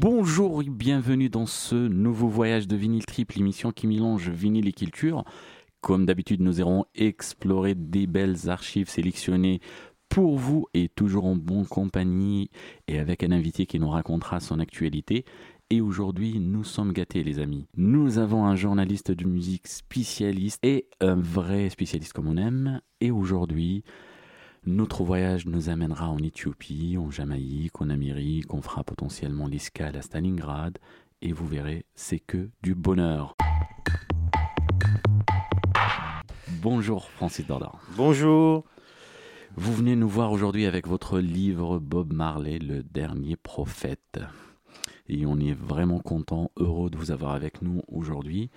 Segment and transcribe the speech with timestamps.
[0.00, 4.72] Bonjour et bienvenue dans ce nouveau voyage de vinyle trip, l'émission qui mélange vinyle et
[4.72, 5.24] culture.
[5.92, 9.60] Comme d'habitude, nous irons explorer des belles archives sélectionnées
[10.08, 12.48] pour vous et toujours en bonne compagnie
[12.88, 15.26] et avec un invité qui nous racontera son actualité.
[15.68, 17.66] Et aujourd'hui, nous sommes gâtés, les amis.
[17.76, 22.80] Nous avons un journaliste de musique spécialiste et un vrai spécialiste comme on aime.
[23.02, 23.84] Et aujourd'hui,
[24.64, 28.54] notre voyage nous amènera en Éthiopie, en Jamaïque, en Amérique.
[28.54, 30.78] On fera potentiellement l'escale à Stalingrad.
[31.20, 33.36] Et vous verrez, c'est que du bonheur.
[36.60, 37.72] Bonjour Francis Dorda.
[37.96, 38.64] Bonjour.
[39.56, 44.20] Vous venez nous voir aujourd'hui avec votre livre Bob Marley, le dernier prophète.
[45.08, 48.50] Et on est vraiment content, heureux de vous avoir avec nous aujourd'hui.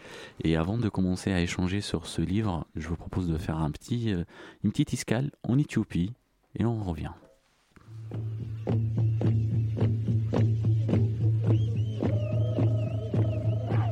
[0.44, 3.72] Et avant de commencer à échanger sur ce livre, je vous propose de faire un
[3.72, 4.24] petit, euh,
[4.64, 6.14] une petite escale en Éthiopie
[6.58, 7.12] et on revient.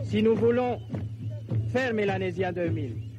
[0.04, 0.80] Si nous voulons
[1.72, 3.13] faire Mélanésia 2000,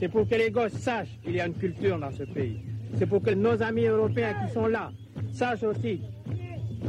[0.00, 2.62] c'est pour que les gosses sachent qu'il y a une culture dans ce pays.
[2.96, 4.90] C'est pour que nos amis européens qui sont là
[5.30, 6.00] sachent aussi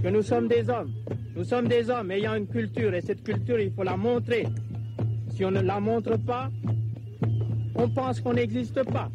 [0.01, 0.93] que nous sommes des hommes.
[1.35, 4.47] Nous sommes des hommes ayant une culture et cette culture, il faut la montrer.
[5.35, 6.49] Si on ne la montre pas,
[7.75, 9.11] on pense qu'on n'existe pas.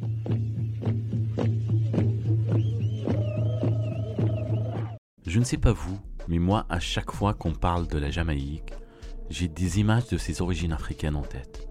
[5.26, 8.74] Je ne sais pas vous, mais moi, à chaque fois qu'on parle de la Jamaïque,
[9.30, 11.66] j'ai des images de ses origines africaines en tête,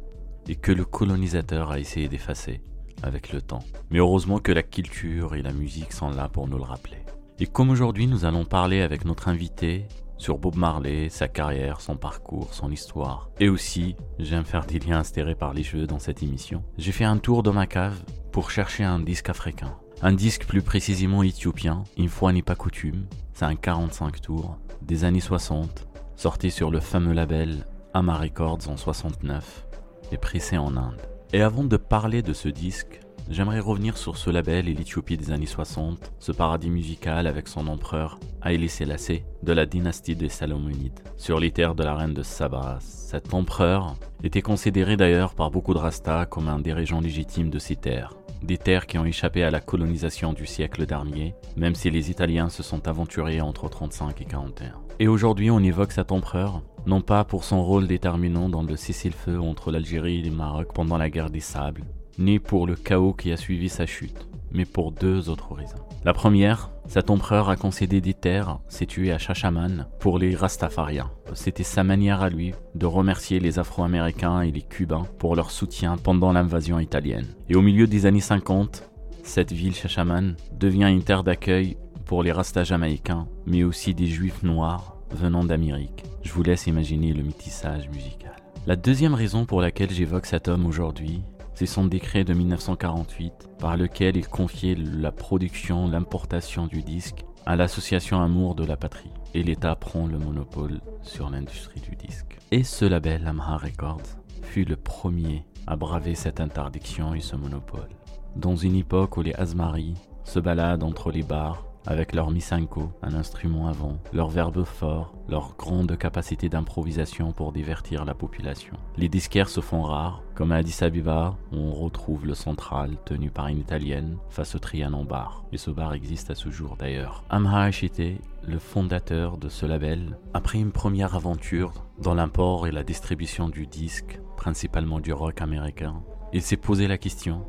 [0.47, 2.61] et que le colonisateur a essayé d'effacer
[3.03, 3.63] avec le temps.
[3.89, 6.97] Mais heureusement que la culture et la musique sont là pour nous le rappeler.
[7.39, 11.97] Et comme aujourd'hui nous allons parler avec notre invité sur Bob Marley, sa carrière, son
[11.97, 16.23] parcours, son histoire, et aussi j'aime faire des liens astérés par les cheveux dans cette
[16.23, 17.99] émission, j'ai fait un tour dans ma cave
[18.31, 19.75] pour chercher un disque africain.
[20.01, 25.03] Un disque plus précisément éthiopien, une fois n'est pas coutume, c'est un 45 tours des
[25.03, 29.64] années 60, sorti sur le fameux label Ama Records en 69
[30.11, 31.01] et pressé en Inde.
[31.33, 32.99] Et avant de parler de ce disque,
[33.29, 37.67] j'aimerais revenir sur ce label et l'Éthiopie des années 60, ce paradis musical avec son
[37.67, 40.99] empereur Haïlé Sélassé de la dynastie des Salomonides.
[41.17, 45.73] Sur les terres de la reine de Saba, cet empereur était considéré d'ailleurs par beaucoup
[45.73, 48.13] de Rastas comme un des régents légitimes de ces terres.
[48.43, 52.49] Des terres qui ont échappé à la colonisation du siècle dernier, même si les Italiens
[52.49, 54.73] se sont aventurés entre 35 et 41.
[54.99, 59.39] Et aujourd'hui, on évoque cet empereur, non pas pour son rôle déterminant dans le cessez-le-feu
[59.39, 61.83] entre l'Algérie et le Maroc pendant la guerre des sables,
[62.17, 65.77] ni pour le chaos qui a suivi sa chute, mais pour deux autres raisons.
[66.03, 71.09] La première, cet empereur a concédé des terres situées à Chachaman pour les Rastafariens.
[71.33, 75.97] C'était sa manière à lui de remercier les Afro-Américains et les Cubains pour leur soutien
[75.97, 77.33] pendant l'invasion italienne.
[77.49, 78.87] Et au milieu des années 50,
[79.23, 84.43] cette ville Chachaman devient une terre d'accueil pour les Rastas jamaïcains, mais aussi des Juifs
[84.43, 86.03] noirs venant d'Amérique.
[86.23, 88.35] Je vous laisse imaginer le métissage musical.
[88.67, 91.21] La deuxième raison pour laquelle j'évoque cet homme aujourd'hui,
[91.53, 97.55] c'est son décret de 1948 par lequel il confiait la production, l'importation du disque à
[97.55, 99.11] l'association Amour de la Patrie.
[99.33, 102.37] Et l'État prend le monopole sur l'industrie du disque.
[102.51, 104.01] Et ce label, Amha Records,
[104.41, 107.89] fut le premier à braver cette interdiction et ce monopole.
[108.35, 109.93] Dans une époque où les Asmari
[110.23, 115.55] se baladent entre les bars avec leur misanko, un instrument avant, leur verbe fort, leur
[115.57, 118.75] grande capacité d'improvisation pour divertir la population.
[118.97, 123.29] Les disquaires se font rares, comme à Addis Abeba, où on retrouve le central tenu
[123.29, 125.45] par une italienne face au Trianon Bar.
[125.51, 127.23] Et ce bar existe à ce jour d'ailleurs.
[127.29, 128.01] Amha Achite,
[128.43, 133.67] le fondateur de ce label, après une première aventure dans l'import et la distribution du
[133.67, 136.03] disque, principalement du rock américain,
[136.33, 137.45] il s'est posé la question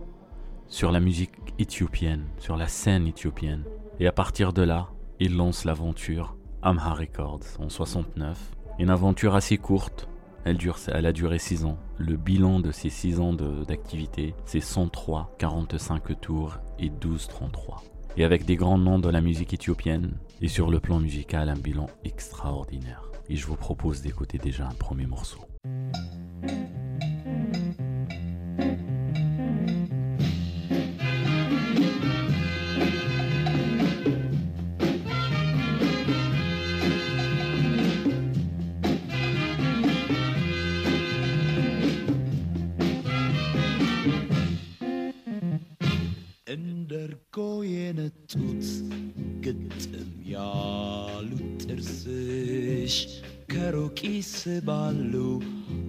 [0.68, 3.65] sur la musique éthiopienne, sur la scène éthiopienne.
[3.98, 4.89] Et à partir de là,
[5.21, 8.39] il lance l'aventure Amha Records en 69.
[8.78, 10.07] Une aventure assez courte,
[10.45, 11.78] elle, a duré 6 ans.
[11.97, 17.83] Le bilan de ces 6 ans d'activité, c'est 103, 45 tours et 12, 33.
[18.19, 20.13] Et avec des grands noms de la musique éthiopienne,
[20.43, 23.10] et sur le plan musical, un bilan extraordinaire.
[23.31, 25.41] Et je vous propose d'écouter déjà un premier morceau.
[46.96, 47.35] እንደርጎ
[47.69, 48.66] የነጡት
[49.46, 52.96] ግጥም ያሉት ጥርስሽ
[53.52, 55.13] ከሩቅ ይስባሉ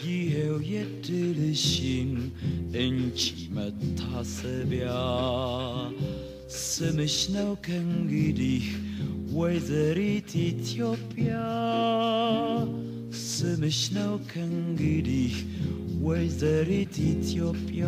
[0.04, 2.12] ይሄው የድልሽን
[2.82, 3.22] እንቺ
[3.58, 4.90] መታሰቢያ
[6.64, 8.66] ስምሽ ነው ከእንግዲህ
[9.38, 11.32] ወይዘሪት ኢትዮጵያ
[13.28, 15.34] ስምሽ ነው ከእንግዲህ
[16.06, 17.86] ወይዘሪት ኢትዮጵያ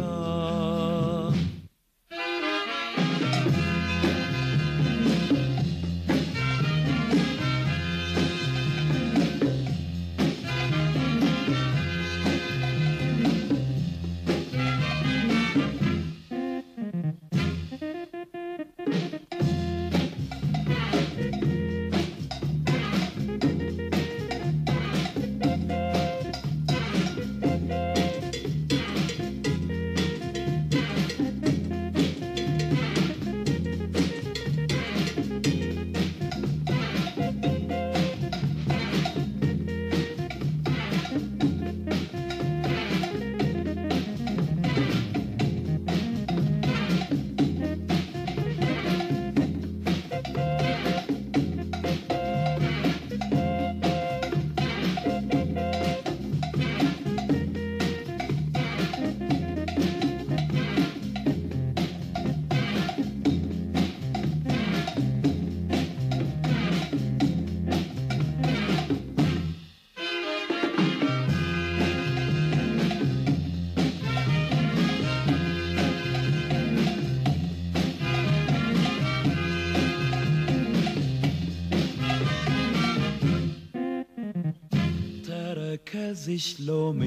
[86.33, 87.01] ተረከዝሽ ሎሚ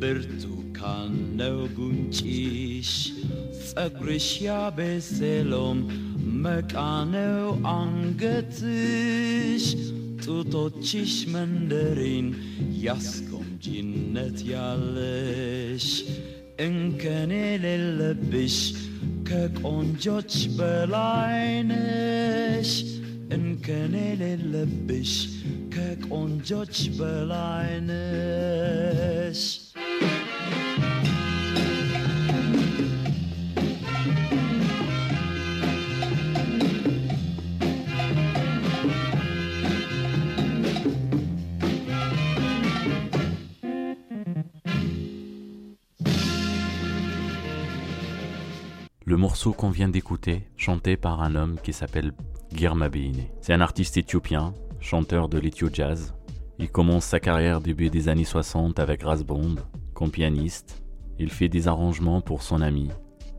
[0.00, 2.90] ብርቱካን ነው ጉንጭሽ
[3.68, 5.78] ጸጉርሽ ያቤሴሎም
[6.44, 6.74] መቃ
[7.14, 9.64] ነው አንገትሽ
[10.24, 12.28] ጡቶችሽ መንደሪን
[12.84, 15.88] ያስጎምጂነት ያለሽ
[16.66, 18.58] እንከን የሌለብሽ
[19.28, 20.32] ከቆንጆች
[23.31, 25.29] إن كان للبش
[25.71, 27.91] كاك أون جوج بلاينش
[49.21, 52.11] morceau qu'on vient d'écouter, chanté par un homme qui s'appelle
[52.55, 53.21] Girma Beine.
[53.39, 56.15] C'est un artiste éthiopien, chanteur de l'éthio jazz.
[56.57, 59.57] Il commence sa carrière début des années 60 avec Rasbond
[59.93, 60.81] comme pianiste.
[61.19, 62.89] Il fait des arrangements pour son ami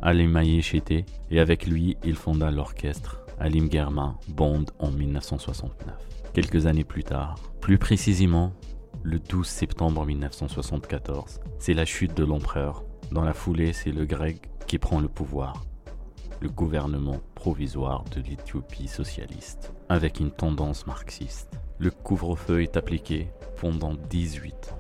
[0.01, 5.97] Alim Chete et avec lui il fonda l'orchestre Alim Germa Bond en 1969.
[6.33, 8.53] Quelques années plus tard, plus précisément
[9.03, 12.85] le 12 septembre 1974, c'est la chute de l'empereur.
[13.11, 15.65] Dans la foulée, c'est le grec qui prend le pouvoir,
[16.43, 21.59] le gouvernement provisoire de l'Éthiopie socialiste, avec une tendance marxiste.
[21.79, 23.29] Le couvre-feu est appliqué
[23.61, 24.79] pendant 18 ans.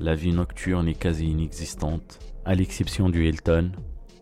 [0.00, 3.72] La vie nocturne est quasi inexistante, à l'exception du Hilton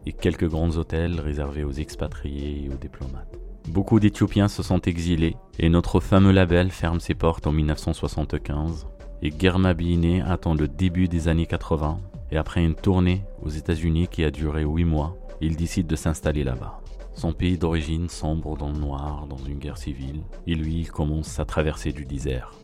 [0.05, 3.39] et quelques grands hôtels réservés aux expatriés et aux diplomates.
[3.69, 8.89] Beaucoup d'Éthiopiens se sont exilés et notre fameux label ferme ses portes en 1975
[9.23, 11.99] et Germa Biine attend le début des années 80
[12.33, 16.45] et après une tournée aux États-Unis qui a duré 8 mois, il décide de s'installer
[16.45, 16.80] là-bas.
[17.21, 21.45] Son pays d'origine sombre dans le noir, dans une guerre civile, et lui commence sa
[21.45, 22.55] traversée du désert.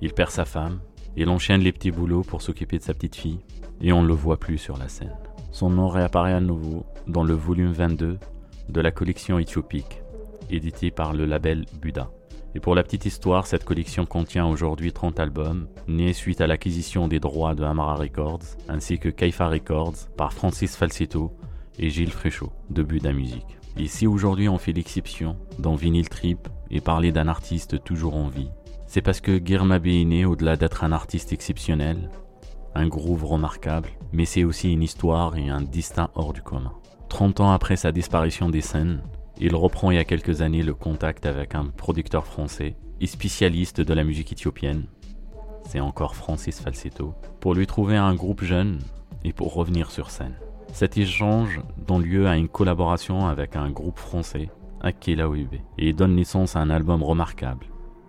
[0.00, 0.80] Il perd sa femme,
[1.14, 3.40] il enchaîne les petits boulots pour s'occuper de sa petite fille,
[3.82, 5.14] et on ne le voit plus sur la scène.
[5.52, 8.18] Son nom réapparaît à nouveau dans le volume 22
[8.70, 10.00] de la collection éthiopique,
[10.48, 12.10] édité par le label Buda.
[12.54, 17.08] Et pour la petite histoire, cette collection contient aujourd'hui 30 albums, nés suite à l'acquisition
[17.08, 21.36] des droits de Amara Records, ainsi que Kaifa Records par Francis Falsetto
[21.78, 23.58] et Gilles Fréchot, de Buda Musique.
[23.78, 28.28] Et si aujourd'hui on fait l'exception dans Vinyl Trip et parler d'un artiste toujours en
[28.28, 28.50] vie,
[28.86, 32.10] c'est parce que Guirma Béiné, au-delà d'être un artiste exceptionnel,
[32.74, 36.72] un groove remarquable, mais c'est aussi une histoire et un destin hors du commun.
[37.08, 39.02] 30 ans après sa disparition des scènes,
[39.38, 43.80] il reprend il y a quelques années le contact avec un producteur français et spécialiste
[43.80, 44.86] de la musique éthiopienne,
[45.68, 48.78] c'est encore Francis Falsetto, pour lui trouver un groupe jeune
[49.24, 50.36] et pour revenir sur scène.
[50.76, 54.50] Cet échange donne lieu à une collaboration avec un groupe français,
[54.82, 57.64] Akela Oibe, et donne naissance à un album remarquable,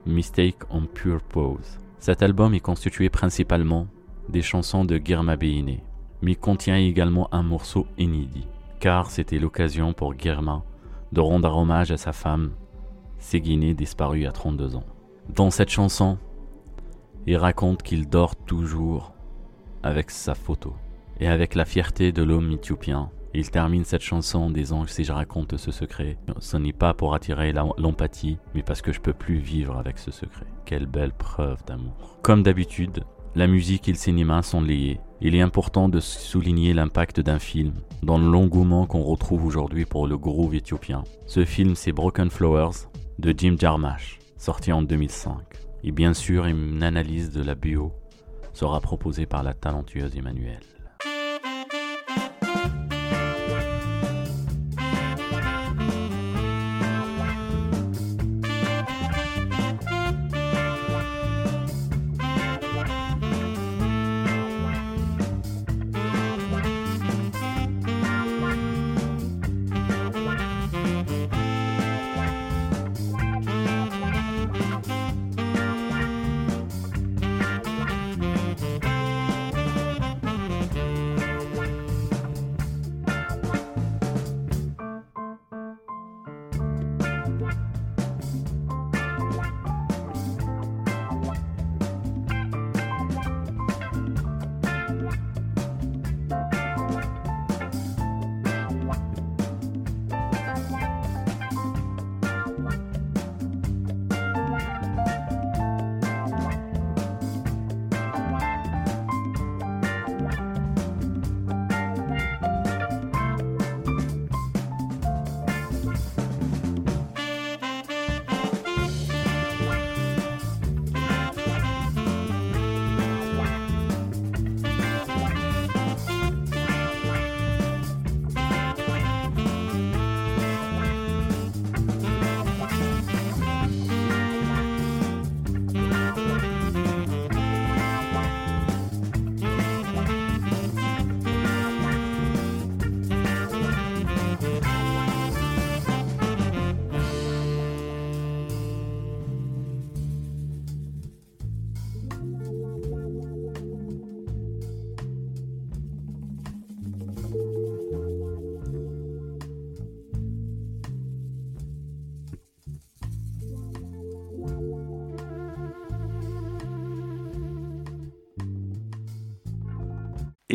[0.06, 1.80] Mistake on Pure Pose.
[2.00, 3.88] Cet album est constitué principalement
[4.28, 5.78] des chansons de Girma Beine,
[6.22, 8.50] mais contient également un morceau inédit,
[8.82, 10.62] car c'était l'occasion pour Girma
[11.14, 12.52] de rendre hommage à sa femme,
[13.18, 14.84] Ségine, disparue à 32 ans.
[15.34, 16.18] Dans cette chanson,
[17.28, 19.14] il raconte qu'il dort toujours
[19.84, 20.74] avec sa photo
[21.20, 25.12] et avec la fierté de l'homme éthiopien il termine cette chanson en disant si je
[25.12, 29.38] raconte ce secret, ce n'est pas pour attirer l'empathie, mais parce que je peux plus
[29.38, 30.48] vivre avec ce secret.
[30.66, 32.18] Quelle belle preuve d'amour.
[32.24, 33.04] Comme d'habitude,
[33.36, 35.00] la musique et le cinéma sont liés.
[35.22, 40.18] Il est important de souligner l'impact d'un film dans l'engouement qu'on retrouve aujourd'hui pour le
[40.18, 41.04] groove éthiopien.
[41.28, 42.88] Ce film, c'est Broken Flowers
[43.20, 45.38] de Jim Jarmusch, sorti en 2005.
[45.84, 47.92] Et bien sûr, une analyse de la bio
[48.54, 50.77] sera proposée par la talentueuse Emmanuelle.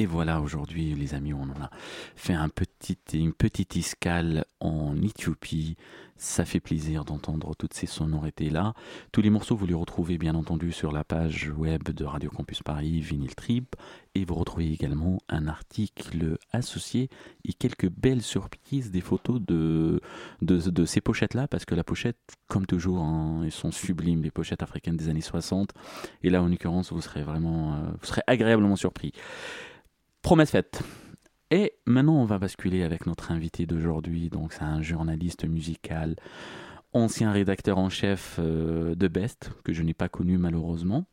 [0.03, 1.71] Et voilà, aujourd'hui, les amis, on en a
[2.17, 5.77] fait une petite escale en Éthiopie.
[6.17, 8.75] Ça fait plaisir d'entendre toutes ces sonorités-là.
[9.13, 12.65] Tous les morceaux, vous les retrouvez bien entendu sur la page web de Radio Campus
[12.65, 13.77] Paris, Vinyl Trip.
[14.17, 17.09] Et vous retrouvez également un article associé
[17.45, 20.01] et quelques belles surprises des photos de,
[20.41, 21.47] de, ces pochettes-là.
[21.47, 22.19] Parce que la pochette,
[22.49, 25.71] comme toujours, hein, elles sont sublimes, les pochettes africaines des années 60.
[26.25, 29.13] Et là, en l'occurrence, vous serez vraiment, euh, vous serez agréablement surpris.
[30.23, 30.83] Promesse faite.
[31.51, 34.31] Et maintenant, on va basculer avec notre invité d'aujourd'hui.
[34.31, 36.17] Donc, c'est un journaliste musical,
[36.93, 41.07] ancien rédacteur en chef euh, de Best, que je n'ai pas connu malheureusement.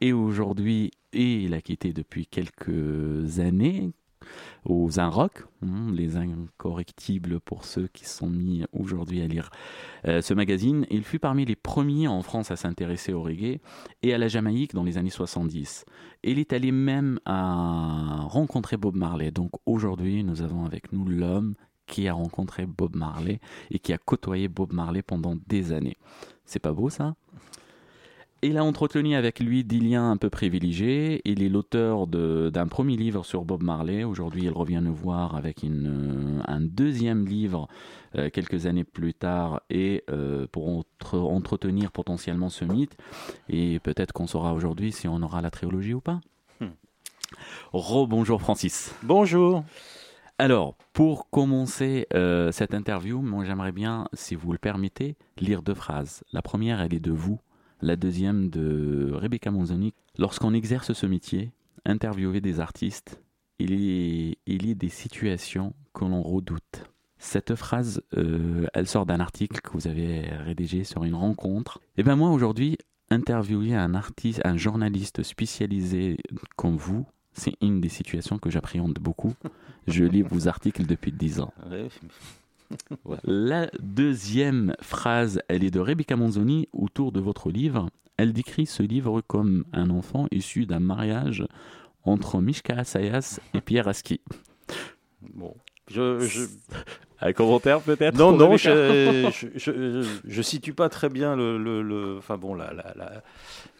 [0.00, 3.92] Et aujourd'hui, il a quitté depuis quelques années,
[4.64, 9.50] aux Inrock, hein, les incorrectibles pour ceux qui sont mis aujourd'hui à lire
[10.06, 10.86] euh, ce magazine.
[10.90, 13.60] Il fut parmi les premiers en France à s'intéresser au reggae
[14.02, 15.84] et à la Jamaïque dans les années 70.
[16.24, 19.30] il est allé même à rencontrer Bob Marley.
[19.30, 21.54] Donc aujourd'hui, nous avons avec nous l'homme
[21.86, 25.96] qui a rencontré Bob Marley et qui a côtoyé Bob Marley pendant des années.
[26.44, 27.14] C'est pas beau ça?
[28.44, 31.22] Il a entretenu avec lui des liens un peu privilégiés.
[31.24, 34.02] Il est l'auteur d'un premier livre sur Bob Marley.
[34.02, 37.68] Aujourd'hui, il revient nous voir avec une, euh, un deuxième livre
[38.16, 42.96] euh, quelques années plus tard et euh, pour entre- entretenir potentiellement ce mythe.
[43.48, 46.20] Et peut-être qu'on saura aujourd'hui si on aura la trilogie ou pas.
[46.58, 46.70] Hmm.
[47.72, 48.92] Rebonjour Francis.
[49.04, 49.62] Bonjour.
[50.38, 55.74] Alors, pour commencer euh, cette interview, moi j'aimerais bien, si vous le permettez, lire deux
[55.74, 56.24] phrases.
[56.32, 57.38] La première, elle est de vous.
[57.82, 59.92] La deuxième, de Rebecca Monzoni.
[60.16, 61.50] Lorsqu'on exerce ce métier,
[61.84, 63.20] interviewer des artistes,
[63.58, 66.84] il y, a des situations que l'on redoute.
[67.18, 71.80] Cette phrase, euh, elle sort d'un article que vous avez rédigé sur une rencontre.
[71.96, 72.78] Et bien moi, aujourd'hui,
[73.10, 76.18] interviewer un artiste, un journaliste spécialisé
[76.56, 79.34] comme vous, c'est une des situations que j'appréhende beaucoup.
[79.88, 81.52] Je lis vos articles depuis 10 ans.
[83.04, 83.16] Ouais.
[83.24, 87.88] La deuxième phrase, elle est de Rebecca Manzoni autour de votre livre.
[88.16, 91.44] Elle décrit ce livre comme un enfant issu d'un mariage
[92.04, 94.20] entre Mishka Assayas et Pierre Aski.
[95.34, 95.54] Bon.
[95.88, 96.46] Je, je-
[97.24, 101.80] Un commentaire peut-être Non, non, je, je, je, je situe pas très bien le, le,
[101.80, 102.72] le- enfin bon, la,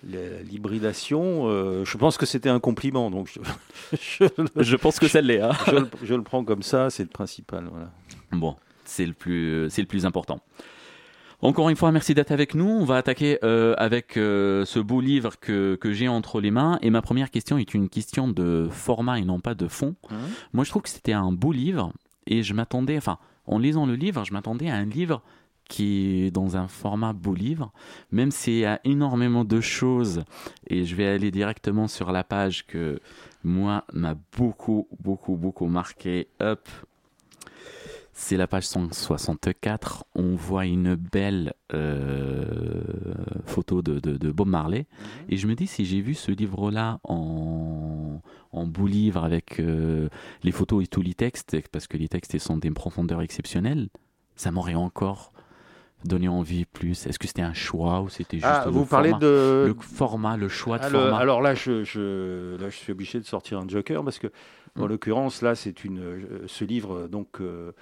[0.05, 1.49] l'hybridation.
[1.49, 3.41] euh, je pense que c'était un compliment, donc je,
[3.99, 5.41] je, le- Je pense que ça l'est.
[5.41, 5.51] hein.
[5.67, 7.67] je le- je le prends comme ça, c'est le principal.
[7.71, 7.91] Voilà.
[8.33, 10.41] Bon, c'est le plus, c'est le plus important.
[11.43, 12.69] Encore une fois, merci d'être avec nous.
[12.69, 16.79] On va attaquer euh, avec euh, ce beau livre que, que j'ai entre les mains.
[16.83, 19.97] Et ma première question est une question de format et non pas de fond.
[20.09, 20.19] Mhm.
[20.53, 21.93] Moi, je trouve que c'était un beau livre
[22.29, 25.21] et je m'attendais, enfin, en lisant le livre, je m'attendais à un livre
[25.69, 27.73] qui est dans un format beau livre,
[28.11, 30.23] même s'il y a énormément de choses,
[30.69, 33.01] et je vais aller directement sur la page que
[33.43, 36.29] moi m'a beaucoup, beaucoup, beaucoup marqué.
[36.41, 36.69] Hop,
[38.13, 40.05] c'est la page 164.
[40.15, 42.85] On voit une belle euh,
[43.47, 44.87] photo de, de- de Bob Marley.
[45.29, 48.21] Et je me dis, si j'ai vu ce livre-là en,
[48.53, 50.09] en beau livre avec euh,
[50.43, 53.89] les photos et tous les textes, parce que les textes sont d'une profondeur exceptionnelle,
[54.37, 55.33] ça m'aurait encore
[56.05, 57.07] donné envie plus.
[57.07, 59.65] Est-ce que c'était un choix ou c'était juste Ah, le vous parlez format, de.
[59.69, 62.91] le format, le choix de Ah, le- format alors là je, je, là, je suis
[62.91, 64.27] obligé de sortir un joker parce que,
[64.79, 64.89] en Mm.
[64.89, 67.73] l'occurrence, là, c'est une, euh, ce livre donc euh,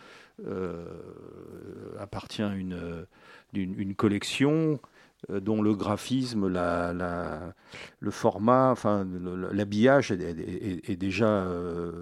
[1.98, 4.81] appartient à une, euh, collection
[5.29, 7.53] euh, dont le graphisme, la,
[8.00, 9.07] le format, enfin
[9.53, 11.92] l'habillage est, déjà euh,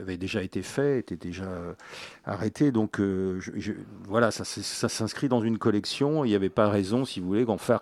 [0.00, 1.74] avait déjà été fait, était déjà euh,
[2.24, 2.72] arrêté.
[2.72, 3.38] Donc euh,
[4.08, 6.24] voilà, ça, ça s'inscrit dans une collection.
[6.24, 7.80] Il n'y avait pas raison, si vous voulez, d'en faire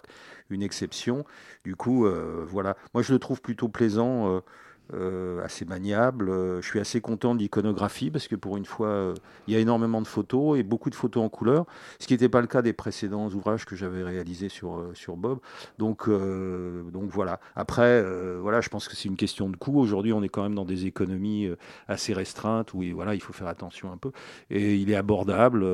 [0.51, 1.25] une exception.
[1.65, 2.77] Du coup, euh, voilà.
[2.93, 4.43] Moi, je le trouve plutôt plaisant,
[4.95, 6.31] euh, assez maniable.
[6.61, 9.15] Je suis assez content de l'iconographie parce que pour une fois, euh,
[9.47, 11.67] il y a énormément de photos et beaucoup de photos en couleur,
[11.99, 15.17] ce qui n'était pas le cas des précédents ouvrages que j'avais réalisés sur, euh, sur
[15.17, 15.39] Bob.
[15.79, 17.41] Donc, euh, donc voilà.
[17.57, 18.03] Après,
[18.41, 19.79] voilà, je pense que c'est une question de coût.
[19.79, 21.51] Aujourd'hui, on est quand même dans des économies
[21.89, 24.13] assez restreintes où voilà, il faut faire attention un peu.
[24.51, 25.65] Et il est abordable.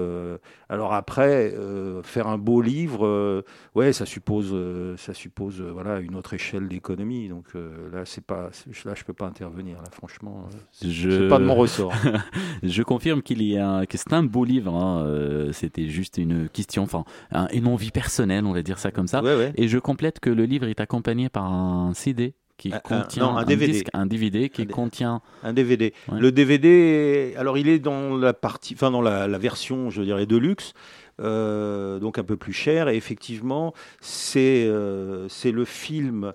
[0.69, 1.55] alors après,
[2.03, 3.45] faire un beau livre,
[3.75, 4.55] ouais, ça suppose,
[4.97, 7.29] ça suppose, voilà, une autre échelle d'économie.
[7.29, 7.47] Donc
[7.93, 8.51] là, c'est pas,
[8.99, 9.77] je peux pas intervenir.
[9.79, 11.93] Là, franchement, euh, c'est Je- c'est pas de mon ressort.
[12.63, 14.75] Je confirme qu'il y a que c'est un beau livre.
[14.75, 18.91] hein, euh, C'était juste une question, enfin, un- une envie personnelle, on va dire ça
[18.91, 19.23] comme ça.
[19.23, 19.53] Ouais, ouais.
[19.57, 23.37] Et je complète que le livre est accompagné par un CD qui Un- contient non,
[23.37, 23.73] un DVD.
[23.73, 25.21] disque, un DVD qui Un contient.
[25.45, 25.95] Un DVD.
[26.11, 26.19] Ouais.
[26.19, 30.27] Le DVD, alors il est dans la partie, enfin dans la, la version, je dirais,
[30.27, 30.73] de luxe.
[31.21, 36.33] euh, donc un peu plus cher et effectivement c'est euh, c'est le film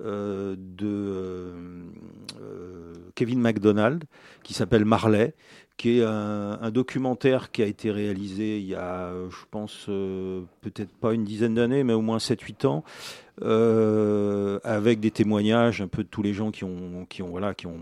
[0.00, 1.52] euh, de euh,
[2.40, 4.04] euh, Kevin MacDonald
[4.42, 5.34] qui s'appelle Marley
[5.76, 9.88] qui est un, documentaire qui a été réalisé il y a je pense
[10.70, 12.84] peut-être pas une dizaine d'années mais au moins 7-8 ans
[13.42, 17.52] euh, avec des témoignages un peu de tous les gens qui ont, qui ont, voilà,
[17.52, 17.80] qui ont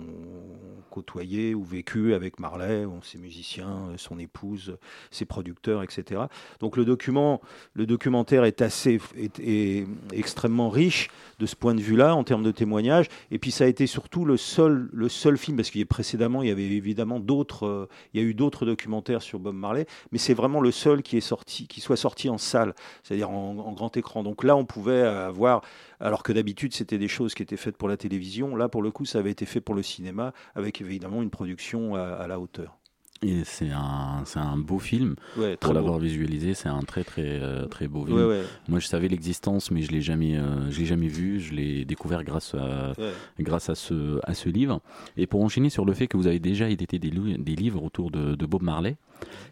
[0.91, 4.77] côtoyé ou vécu avec Marley, ses musiciens, son épouse,
[5.11, 6.23] ses producteurs, etc.
[6.61, 7.41] Donc le document,
[7.75, 12.51] le documentaire est assez, est, extrêmement riche de ce point de vue-là en termes de
[12.51, 13.09] témoignages.
[13.31, 16.49] Et puis ça a été surtout le seul, le seul film parce qu'il précédemment, il
[16.49, 20.19] y avait évidemment d'autres, euh, il y a eu d'autres documentaires sur Bob Marley, mais
[20.19, 22.72] c'est vraiment le seul qui est sorti, qui soit sorti en salle,
[23.03, 24.23] c'est-à-dire en, en grand écran.
[24.23, 25.63] Donc là, on pouvait avoir,
[26.01, 28.91] alors que d'habitude c'était des choses qui étaient faites pour la télévision, là pour le
[28.91, 32.39] coup, ça avait été fait pour le cinéma, avec évidemment une production à, à la
[32.41, 32.77] hauteur.
[33.25, 35.15] Et c'est un, c'est un beau film.
[35.37, 38.19] Ouais, Pour l'avoir visualisé, c'est un très très euh, très beau film.
[38.19, 41.39] Ouais, ouais, Moi, je savais l'existence, mais je l'ai jamais, euh, je l'ai jamais vu.
[41.39, 42.95] Je l'ai découvert grâce à
[43.39, 44.81] grâce à ce à ce livre.
[45.17, 48.35] Et pour enchaîner sur le fait que vous avez déjà édité des livres autour de,
[48.35, 48.97] de Bob Marley,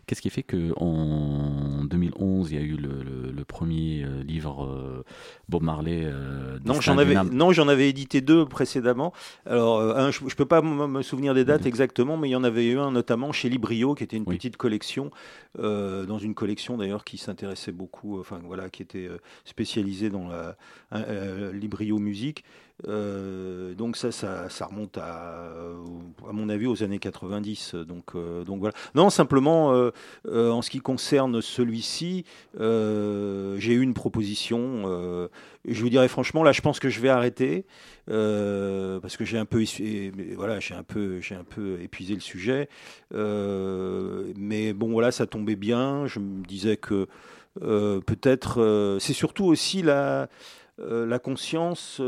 [0.06, 5.04] Qu'est-ce qui fait qu'en 2011, il y a eu le, premier euh, livre euh,
[5.48, 9.12] Bob Marley euh, Non, j'en avais, non, j'en avais édité deux précédemment.
[9.46, 12.66] Alors, je ne peux pas me souvenir des dates exactement, mais il y en avait
[12.66, 15.10] eu un notamment chez Librio, qui était une petite collection,
[15.58, 19.08] dans une collection d'ailleurs qui s'intéressait beaucoup, enfin voilà, qui était
[19.44, 22.44] spécialisée dans la Librio musique.
[22.88, 25.50] Euh, donc ça, ça, remonte à,
[26.28, 27.74] à mon avis aux années 90.
[27.74, 28.74] Donc, euh, donc voilà.
[28.94, 29.90] Non, simplement euh,
[30.50, 32.24] en ce qui concerne celui-ci,
[32.58, 35.28] j'ai eu une proposition.
[35.66, 37.64] je vous dirais franchement, là, je pense que je vais arrêter
[38.06, 39.64] parce que j'ai un peu,
[40.36, 42.68] voilà, j'ai un peu, j'ai un peu épuisé le sujet.
[43.12, 46.06] mais bon, voilà, ça tombait bien.
[46.06, 47.06] Je me disais que
[47.56, 50.28] peut-être, c'est surtout aussi la,
[50.78, 52.00] la conscience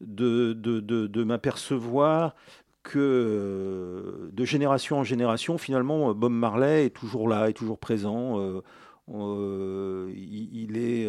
[0.00, 2.34] de, m'apercevoir
[2.82, 8.40] que euh, de génération en génération, finalement, Bob Marley est toujours là, est toujours présent.
[8.40, 8.62] Euh,
[9.10, 11.06] euh, il est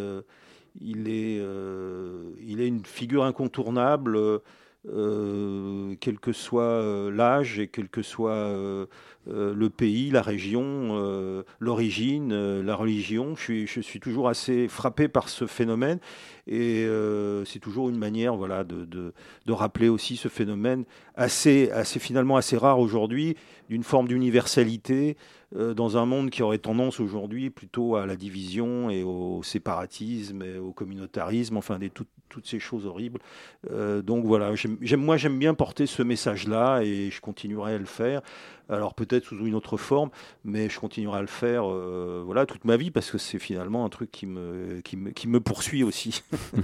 [2.67, 4.17] une figure incontournable.
[4.85, 8.55] Quel que soit l'âge et quel que soit
[9.27, 13.35] le pays, la région, l'origine, la religion.
[13.35, 15.99] Je suis, toujours assez frappé par ce phénomène
[16.49, 19.13] et euh, c'est toujours une manière voilà, de,
[19.47, 20.83] rappeler aussi ce phénomène
[21.15, 23.35] assez, assez finalement assez rare aujourd'hui,
[23.69, 25.15] d'une forme d'universalité
[25.55, 30.41] euh, dans un monde qui aurait tendance aujourd'hui plutôt à la division et au séparatisme
[30.41, 31.91] et au communautarisme, enfin des,
[32.29, 33.19] toutes ces choses horribles.
[33.71, 37.85] Euh, donc voilà, j'aime, moi j'aime bien porter ce message-là et je continuerai à le
[37.85, 38.21] faire.
[38.69, 40.11] Alors peut-être sous une autre forme,
[40.45, 41.63] mais je continuerai à le faire
[42.23, 45.27] voilà, toute ma vie parce que c'est finalement un truc qui me, qui me, qui
[45.27, 46.23] me poursuit aussi.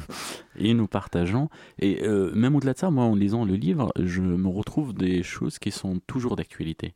[0.57, 1.49] et nous partageons.
[1.79, 5.23] Et euh, même au-delà de ça, moi, en lisant le livre, je me retrouve des
[5.23, 6.93] choses qui sont toujours d'actualité.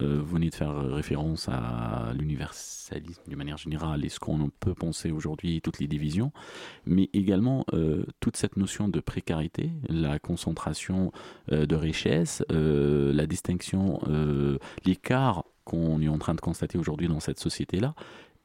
[0.00, 4.74] Euh, vous venez de faire référence à l'universalisme d'une manière générale et ce qu'on peut
[4.74, 6.32] penser aujourd'hui, toutes les divisions,
[6.86, 11.12] mais également euh, toute cette notion de précarité, la concentration
[11.48, 14.00] de richesse, la distinction,
[14.84, 17.94] l'écart qu'on est en train de constater aujourd'hui dans cette société-là,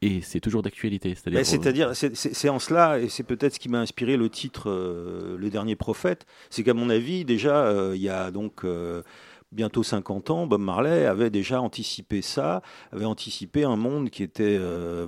[0.00, 1.14] et c'est toujours d'actualité.
[1.14, 5.50] C'est-à-dire, c'est en cela, et c'est peut-être ce qui m'a inspiré le titre euh, Le
[5.50, 9.02] dernier prophète, c'est qu'à mon avis, déjà, euh, il y a donc euh,
[9.52, 14.58] bientôt 50 ans, Bob Marley avait déjà anticipé ça, avait anticipé un monde qui était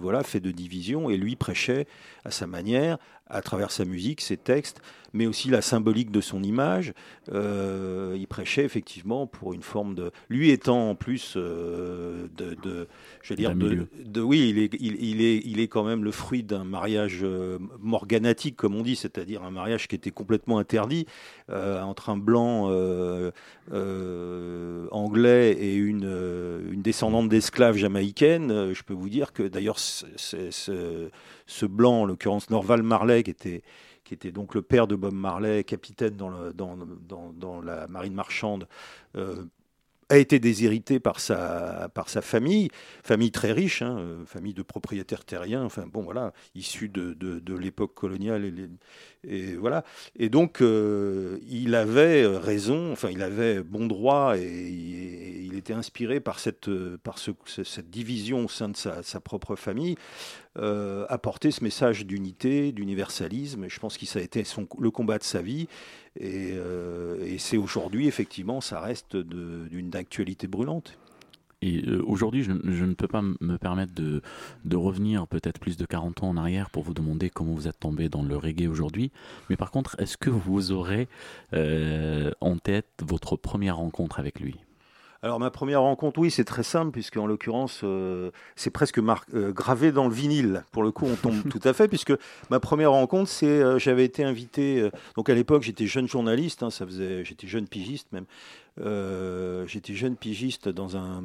[0.01, 1.87] voilà fait de divisions, et lui prêchait
[2.25, 2.99] à sa manière,
[3.31, 4.81] à travers sa musique, ses textes,
[5.13, 6.93] mais aussi la symbolique de son image.
[7.33, 10.11] Euh, il prêchait effectivement pour une forme de.
[10.29, 12.89] Lui étant en plus euh, de, de,
[13.23, 16.05] je veux dire, de, de, oui, il est, il, il, est, il est quand même
[16.05, 20.59] le fruit d'un mariage euh, morganatique, comme on dit, c'est-à-dire un mariage qui était complètement
[20.59, 21.07] interdit
[21.49, 22.71] entre un blanc
[24.91, 28.73] anglais et une, une descendante d'esclaves jamaïcaines.
[28.73, 29.79] Je peux vous dire que d'ailleurs,
[31.51, 36.17] ce blanc, en l'occurrence Norval Marley, qui était donc le père de Bob Marley, capitaine
[36.17, 38.69] dans, la marine marchande,
[39.17, 39.45] euh,
[40.09, 41.91] a été déshérité par sa,
[42.23, 42.69] famille,
[43.05, 48.53] famille très riche, hein, famille de propriétaires terriens, enfin bon voilà, issus de, l'époque coloniale
[49.27, 49.85] et, voilà.
[50.17, 56.21] Et donc euh, il avait raison, enfin il avait bon droit et, il était inspiré
[56.21, 59.97] par cette, par ce, cette division au sein de sa, sa propre famille,
[60.59, 63.69] euh, apporter ce message d'unité, d'universalisme.
[63.69, 64.43] Je pense que ça a été
[64.79, 65.69] le combat de sa vie.
[66.19, 70.99] Et, euh, et c'est aujourd'hui, effectivement, ça reste d'une actualité brûlante.
[71.63, 74.23] Et euh, aujourd'hui, je, je, ne peux pas me permettre de,
[74.75, 78.09] revenir peut-être plus de 40 ans en arrière pour vous demander comment vous êtes tombé
[78.09, 79.11] dans le reggae aujourd'hui.
[79.51, 81.09] Mais par contre, est-ce que vous aurez
[81.53, 84.57] euh, en tête votre première rencontre avec lui?
[85.23, 89.53] Alors ma première rencontre, oui, c'est très simple puisque en l'occurrence, euh, c'est presque euh,
[89.53, 90.65] gravé dans le vinyle.
[90.73, 92.15] Pour le coup, on tombe tout à fait puisque
[92.49, 94.89] ma première rencontre, c'est euh, j'avais été invité.
[95.17, 98.25] donc à l'époque, j'étais jeune journaliste, hein, ça faisait, j'étais jeune pigiste même.
[99.67, 101.21] j'étais jeune pigiste dans un,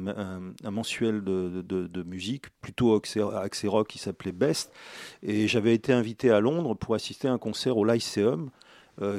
[0.70, 4.72] mensuel de, musique, plutôt axé, rock qui s'appelait Best,
[5.22, 8.50] et j'avais été invité à Londres pour assister à un concert au Lyceum,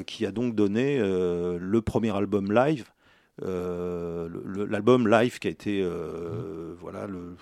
[0.06, 2.97] qui a donc donné le premier album live euh,
[3.42, 7.36] l'album Live qui a été euh, voilà le,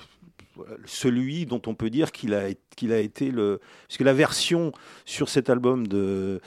[0.85, 3.61] celui dont on peut dire qu'il a, qu'il a été le.
[3.87, 4.73] Parce que la version
[5.05, 6.41] sur cet album de,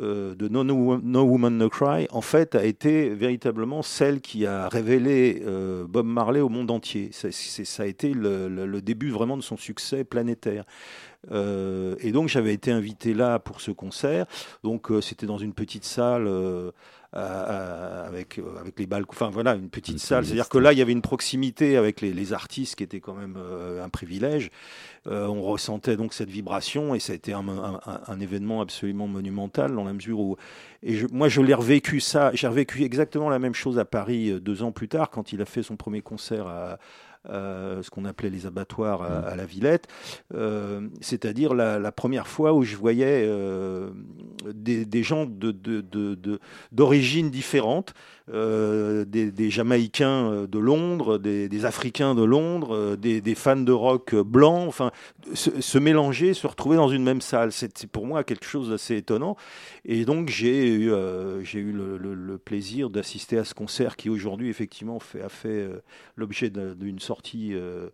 [0.00, 4.68] euh, de no, no, Woman No Cry, en fait, a été véritablement celle qui a
[4.68, 5.42] révélé
[5.88, 7.10] Bob Marley au monde entier.
[7.12, 10.64] Ça, ça a été le, le, début vraiment de son succès planétaire.
[11.30, 14.26] Euh, et donc j'avais été invité là pour ce concert.
[14.64, 16.28] Donc euh, c'était dans une petite salle.
[17.14, 20.24] Euh, avec avec les balles, enfin voilà, une petite salle.
[20.24, 23.12] C'est-à-dire que là, il y avait une proximité avec les, les artistes qui était quand
[23.12, 23.36] même
[23.82, 24.50] un privilège.
[25.06, 29.74] on ressentait donc cette vibration et ça a été un, un, un, événement absolument monumental
[29.74, 30.36] dans la mesure où
[30.82, 34.40] et je, moi je l'ai revécu ça, j'ai revécu exactement la même chose à Paris
[34.40, 36.76] deux ans plus tard quand il a fait son premier concert à euh,
[37.28, 39.86] ce qu'on appelait les abattoirs à, la Villette,
[40.34, 43.90] euh, c'est-à-dire la, première fois où je voyais euh,
[44.52, 47.94] des, gens d'origines de, de, différentes,
[48.28, 54.90] des, Jamaïcains de Londres, des, Africains de Londres, des, fans de rock blancs, enfin,
[55.34, 57.52] se, mélanger, se retrouver dans une même salle.
[57.52, 59.36] C'est pour moi quelque chose d'assez étonnant.
[59.84, 60.92] Et donc j'ai eu,
[61.42, 65.68] j'ai eu le, plaisir d'assister à ce concert qui aujourd'hui effectivement fait, a fait
[66.16, 67.88] l'objet d'une sortie euh,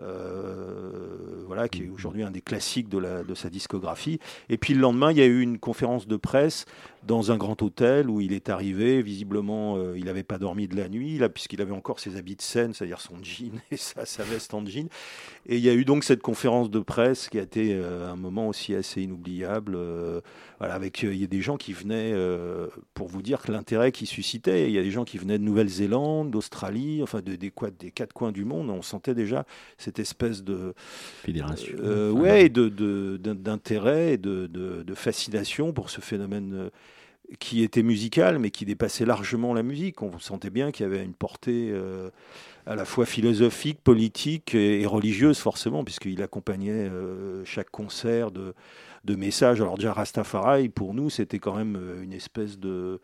[0.00, 1.94] euh, voilà, qui est mhm.
[1.94, 4.18] aujourd'hui un des classiques de, la, de sa discographie.
[4.48, 6.64] Et puis le lendemain, il y a eu une conférence de presse
[7.02, 9.02] dans un grand hôtel où il est arrivé.
[9.02, 12.36] Visiblement, euh, il n'avait pas dormi de la nuit, là, puisqu'il avait encore ses habits
[12.36, 14.88] de scène, c'est-à-dire son jean et sa, sa, veste en jean.
[15.46, 18.48] Et il y a eu donc cette conférence de presse qui a été un moment
[18.48, 19.76] aussi assez inoubliable.
[20.58, 22.14] voilà, avec il y a des gens qui venaient
[22.94, 24.68] pour vous dire que l'intérêt qui suscitait.
[24.68, 28.12] Il y a des gens qui venaient de Nouvelle-Zélande, d'Australie, enfin de, des, des quatre
[28.12, 28.70] coins du monde.
[28.70, 29.44] On sentait déjà
[29.78, 30.74] cette espèce de
[31.22, 32.68] fédération, euh, ouais, de
[33.16, 36.70] d'intérêt et de, fascination pour ce phénomène euh,
[37.38, 40.02] qui était musical, mais qui dépassait largement la musique.
[40.02, 42.10] On sentait bien qu'il y avait une portée euh,
[42.66, 46.90] à la fois philosophique, politique et, religieuse, forcément, puisqu'il accompagnait
[47.44, 48.54] chaque concert de,
[49.04, 49.60] de messages.
[49.60, 53.00] Alors déjà, Rastafari, pour nous, c'était quand même une espèce de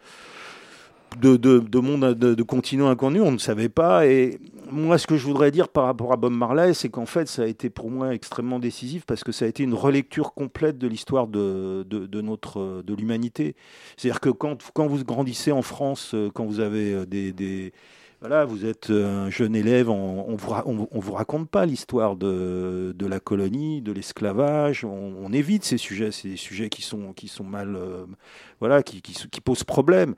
[1.21, 4.07] de, de, de monde, de, continent inconnu, on ne savait pas.
[4.07, 4.39] Et
[4.71, 7.43] moi, ce que je voudrais dire par rapport à Bob Marley, c'est qu'en fait, ça
[7.43, 10.87] a été pour moi extrêmement décisif parce que ça a été une relecture complète de
[10.87, 13.55] l'histoire de, de, notre, de l'humanité.
[13.97, 17.73] C'est-à-dire que quand, quand vous grandissez en France, euh, quand vous avez euh, des,
[18.21, 20.53] voilà, vous êtes un jeune élève, on, on vous,
[20.91, 24.85] on, vous raconte pas l'histoire de, de la colonie, de l'esclavage.
[24.85, 28.07] On, évite ces sujets, des sujets qui sont qui sont mal, euh,
[28.59, 30.15] voilà, qui, qui posent problème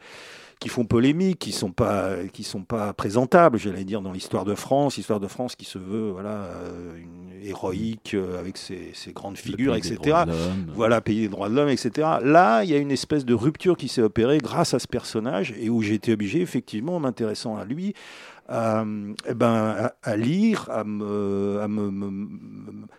[0.61, 4.55] qui font polémique, qui sont pas, qui sont pas présentables, j'allais dire, dans l'histoire de
[4.55, 9.39] France, l'histoire de France qui se veut, voilà, euh, une, héroïque euh, avec ses, grandes
[9.39, 10.25] figures, etc.
[10.75, 12.09] Voilà, pays des droits de l'homme, etc.
[12.23, 15.55] Là, il y a une espèce de rupture qui s'est opérée grâce à ce personnage
[15.61, 17.95] et où j'ai été obligé, effectivement, en m'intéressant à lui,
[18.49, 18.85] à,
[19.29, 22.29] eh ben, à, lire, à me, à me,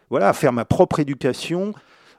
[0.09, 1.73] voilà, à faire ma propre éducation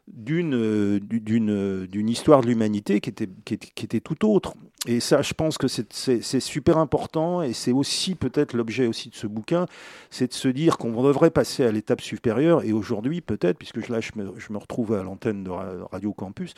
[0.09, 4.55] d'une d'une d'une histoire de l'humanité qui était, qui était, tout autre.
[4.87, 9.15] Et ça, je pense que c'est super important et c'est aussi peut-être l'objet aussi de
[9.15, 9.67] ce bouquin,
[10.11, 14.01] c'est de se dire qu'on devrait passer à l'étape supérieure et aujourd'hui peut-être, puisque là
[14.01, 16.55] je me, je me retrouve à l'antenne de Radio Campus,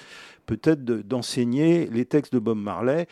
[0.47, 3.09] peut-être d'enseigner les textes de Bob Marley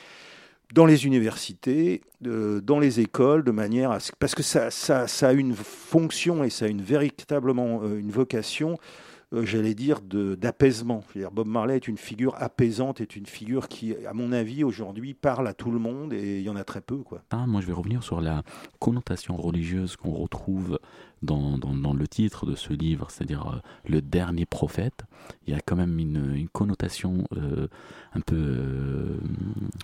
[0.73, 5.33] dans les universités, dans les écoles, de manière à parce que ça, ça, ça a
[5.33, 11.05] une fonction et ça a une véritablement euh, une vocation euh, j'allais dire, d'apaisement.
[11.33, 15.47] Bob Marley est une figure apaisante, est une figure qui, à mon avis, aujourd'hui, parle
[15.47, 16.99] à tout le monde et il y en a très peu.
[16.99, 17.23] Quoi.
[17.31, 18.43] Ah, moi, je vais revenir sur la
[18.79, 20.81] connotation religieuse qu'on retrouve
[21.23, 25.05] dans, dans, le titre de ce livre, c'est-à-dire euh, le dernier prophète.
[25.47, 27.69] Il y a quand même une, une connotation euh,
[28.15, 29.19] un peu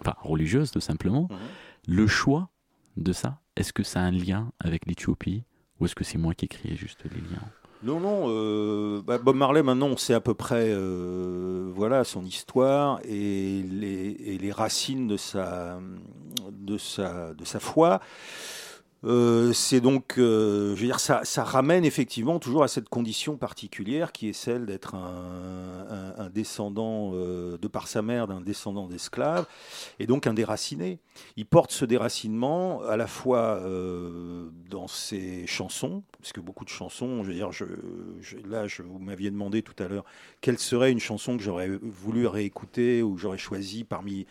[0.00, 1.28] enfin, religieuse, tout simplement.
[1.30, 1.36] Mhm.
[1.88, 2.48] Le choix
[2.96, 5.44] de ça, est-ce que ça a un lien avec l'Éthiopie
[5.78, 7.42] ou est-ce que c'est moi qui ai créé juste les liens?
[7.86, 8.26] Non, non.
[8.28, 13.62] Euh, bah, Bob Marley, maintenant, on sait à peu près euh, voilà, son histoire et
[13.62, 15.78] les, racines de sa
[17.60, 18.00] foi.
[19.06, 24.10] Euh, c'est donc, euh, je veux dire, ça, ramène effectivement toujours à cette condition particulière
[24.10, 29.46] qui est celle d'être un, descendant, euh, de par sa mère, d'un descendant d'esclaves,
[30.00, 30.98] et donc un déraciné.
[31.36, 33.62] Il porte ce déracinement à la fois
[34.68, 37.50] dans ses chansons, parce que beaucoup de chansons, je veux dire,
[38.44, 40.04] là, vous m'aviez demandé tout à l'heure
[40.40, 44.26] quelle serait une chanson que j'aurais voulu réécouter ou j'aurais choisi parmi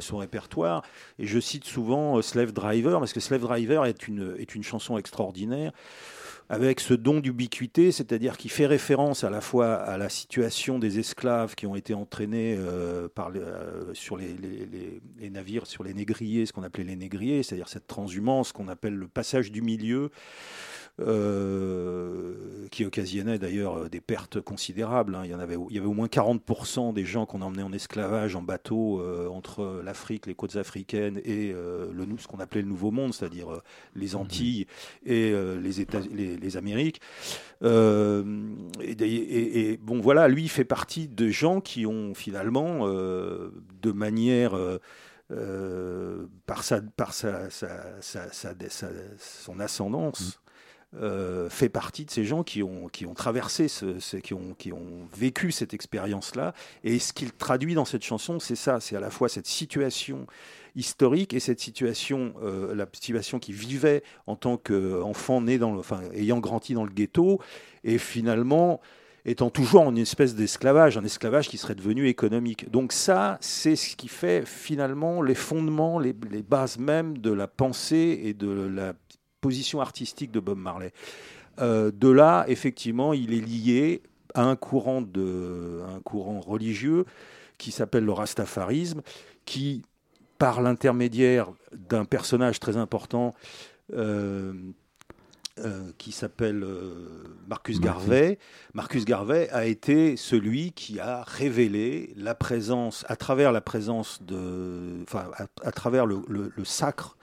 [0.00, 0.82] son répertoire.
[1.18, 4.62] Et je cite souvent euh, Slave Driver, parce que Slave Driver est une, est une
[4.62, 5.72] chanson extraordinaire
[6.48, 10.98] avec ce don d'ubiquité, c'est-à-dire qui fait référence à la fois à la situation des
[11.00, 13.32] esclaves qui ont été entraînés euh, par
[13.94, 14.36] sur les,
[15.30, 19.08] navires, sur les négriers, ce qu'on appelait les négriers, c'est-à-dire cette transhumance qu'on appelle le
[19.08, 20.10] passage du milieu,
[20.98, 25.14] euh, qui occasionnait d'ailleurs euh, des pertes considérables.
[25.14, 25.24] Hein.
[25.24, 27.72] Il, y en avait, il y avait au moins 40% des gens qu'on emmenait en
[27.74, 32.68] esclavage en bateau euh, entre l'Afrique, les côtes africaines et le, ce qu'on appelait le
[32.68, 33.60] Nouveau Monde, c'est-à-dire
[33.94, 34.66] les Antilles
[35.04, 37.02] et les, États, les, Amériques.
[37.62, 37.66] Et,
[39.82, 44.58] bon, voilà, lui, fait partie de gens qui ont finalement, de manière
[46.46, 47.50] par, sa, par sa,
[49.18, 50.40] son ascendance,
[51.00, 54.72] euh, fait partie de ces gens qui ont, qui ont traversé, ce, qui, ont, qui
[54.72, 56.54] ont vécu cette expérience-là.
[56.84, 60.26] Et ce qu'il traduit dans cette chanson, c'est ça, c'est à la fois cette situation
[60.74, 65.80] historique et cette situation, euh, la situation qu'il vivait en tant qu'enfant né dans le,
[65.80, 67.40] enfin, ayant grandi dans le ghetto,
[67.84, 68.80] et finalement
[69.26, 72.70] étant toujours en une espèce d'esclavage, un esclavage qui serait devenu économique.
[72.70, 77.48] Donc ça, c'est ce qui fait finalement les fondements, les, les bases même de la
[77.48, 78.94] pensée et de la
[79.40, 80.92] position artistique de Bob Marley.
[81.60, 84.02] Euh, de là, effectivement, il est lié
[84.34, 85.02] à un courant,
[86.40, 87.04] religieux
[87.58, 89.02] qui s'appelle le rastafarisme,
[89.46, 89.82] qui,
[90.38, 93.34] par l'intermédiaire d'un personnage très important,
[93.94, 94.52] euh,
[95.58, 96.64] euh, qui s'appelle
[97.48, 98.38] Marcus Garvey.
[98.74, 105.02] Marcus Garvey a été celui qui a révélé la présence, à travers la présence de,
[105.02, 105.30] enfin,
[105.62, 107.16] à, travers le, le, sacre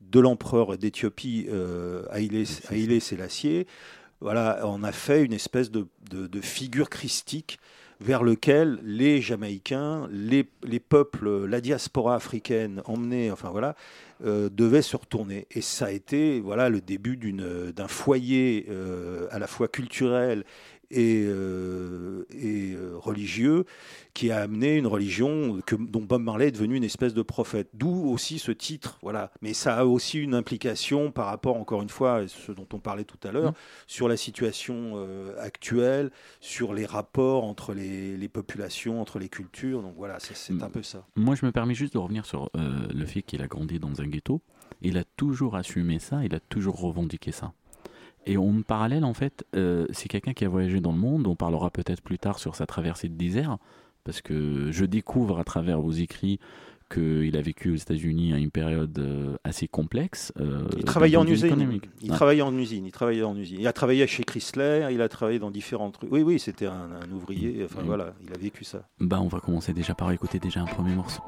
[0.00, 3.66] de l'empereur d'Éthiopie, euh, Haïlé Sélassié,
[4.20, 5.86] voilà, on a fait une espèce de,
[6.40, 7.58] figure christique
[8.00, 10.44] vers lequel les Jamaïcains, les,
[10.80, 13.74] peuples, la diaspora africaine emmenée, enfin voilà,
[14.24, 15.46] euh, devaient se retourner.
[15.50, 20.44] Et ça a été voilà le début d'un foyer euh, à la fois culturel
[20.90, 23.64] et, euh, et euh, religieux
[24.14, 27.68] qui a amené une religion que, dont Bob Marley est devenu une espèce de prophète.
[27.74, 29.30] D'où aussi ce titre, voilà.
[29.42, 32.78] Mais ça a aussi une implication par rapport, encore une fois, à ce dont on
[32.78, 33.56] parlait tout à l'heure, mmh.
[33.86, 39.82] sur la situation euh, actuelle, sur les rapports entre les, les, populations, entre les cultures.
[39.82, 41.06] Donc voilà, c'est un peu ça.
[41.16, 44.06] Moi, je me permets juste de revenir sur le fait qu'il a grandi dans un
[44.06, 44.40] ghetto.
[44.80, 47.52] Il a toujours assumé ça, il a toujours revendiqué ça.
[48.26, 51.26] Et en parallèle, en fait, euh, c'est quelqu'un qui a voyagé dans le monde.
[51.26, 53.58] On parlera peut-être plus tard sur sa traversée de désert,
[54.04, 56.38] parce que je découvre à travers vos écrits
[56.90, 60.32] qu'il a vécu aux États-Unis à une période euh, assez complexe.
[60.40, 61.80] Euh, il travaillait en usine.
[62.00, 62.86] Il travaillait en usine.
[62.86, 63.58] Il travaillait en usine.
[63.60, 64.88] Il a travaillé chez Chrysler.
[64.90, 66.10] Il a travaillé dans différents trucs.
[66.10, 67.62] Oui, oui, c'était un, ouvrier.
[67.64, 68.88] Enfin voilà, il a vécu ça.
[69.00, 71.22] Bah, on va commencer déjà par écouter déjà un premier morceau.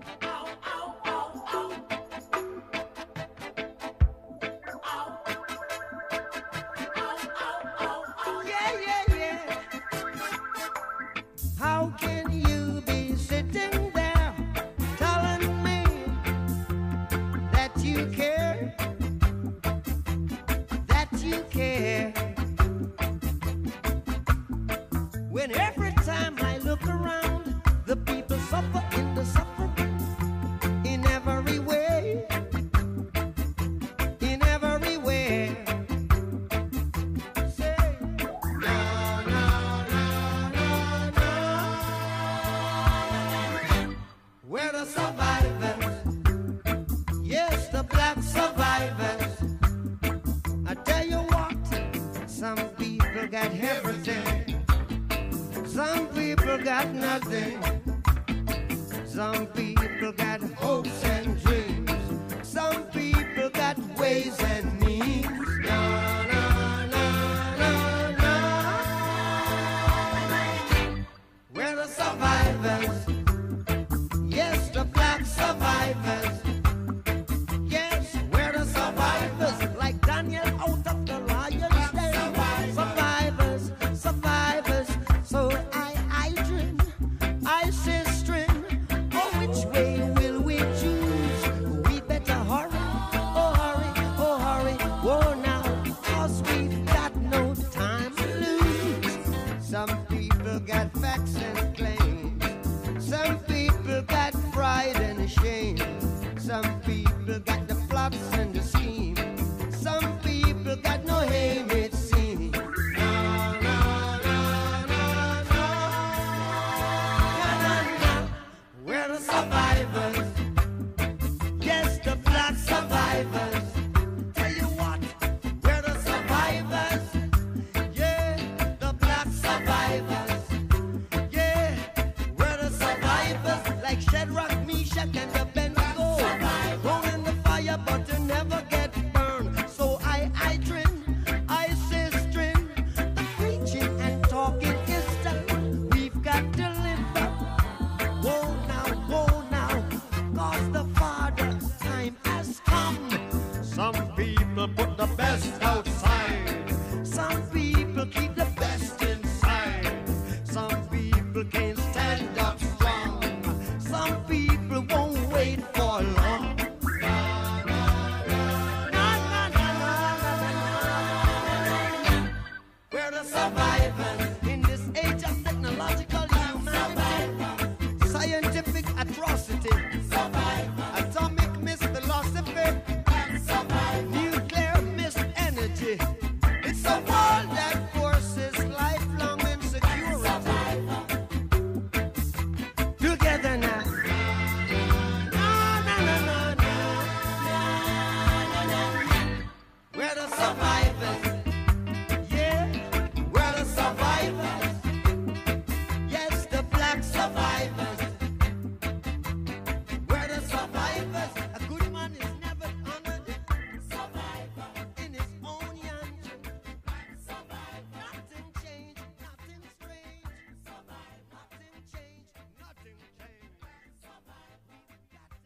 [53.31, 54.65] got everything.
[55.65, 57.63] Some people got nothing.
[59.07, 61.93] Some people got hopes and dreams.
[62.43, 65.29] Some people got ways and means.
[65.65, 66.11] No.
[71.87, 73.10] Survivors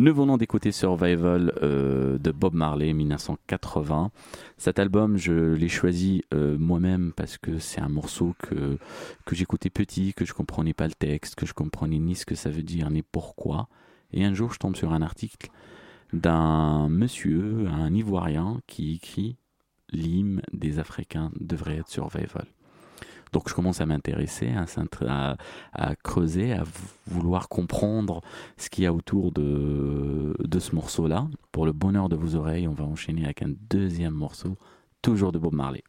[0.04, 4.10] Nous venons d'écouter Survival euh, de Bob Marley 1980.
[4.58, 8.76] Cet album, je l'ai choisi euh, moi-même parce que c'est un morceau que,
[9.32, 12.50] j'écoutais petit, que je comprenais pas le texte, que je comprenais ni ce que ça
[12.50, 13.66] veut dire, ni pourquoi.
[14.12, 15.48] Et un jour, je tombe sur un article
[16.12, 19.38] d'un monsieur, un Ivoirien, qui écrit
[19.90, 22.44] L'hymne des Africains devrait être Survival.
[23.34, 26.62] Donc je commence à m'intéresser, à, creuser, à
[27.08, 28.20] vouloir comprendre
[28.56, 31.26] ce qu'il y a autour de, de ce morceau-là.
[31.50, 34.56] Pour le bonheur de vos oreilles, on va enchaîner avec un deuxième morceau,
[35.02, 35.82] toujours de Bob Marley.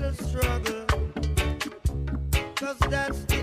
[0.00, 0.86] little struggle.
[2.56, 3.33] Cause that's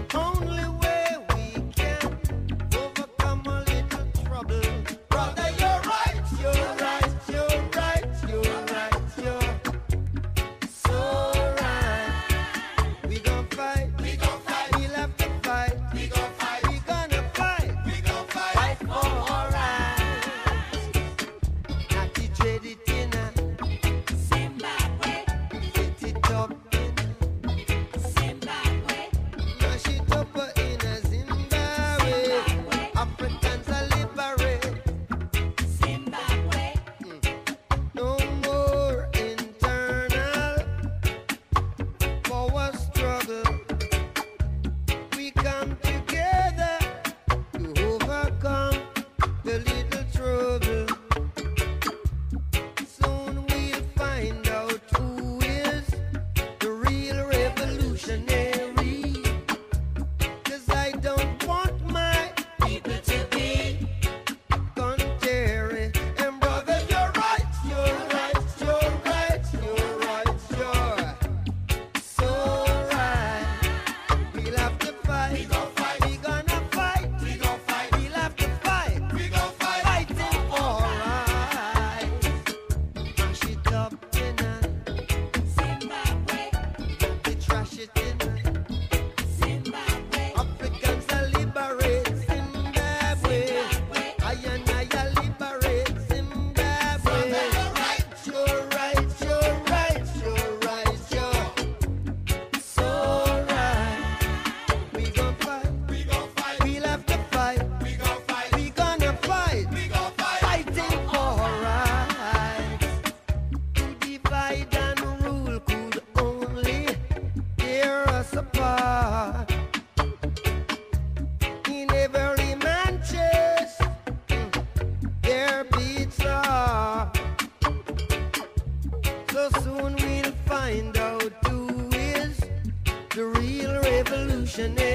[134.62, 134.90] imagining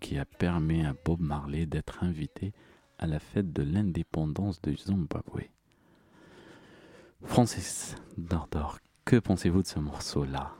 [0.00, 2.52] qui a permis à Bob Marley d'être invité
[2.98, 5.48] à la fête de l'indépendance de Zimbabwe.
[7.24, 10.52] Francis Dardor, que pensez-vous de ce morceau-là?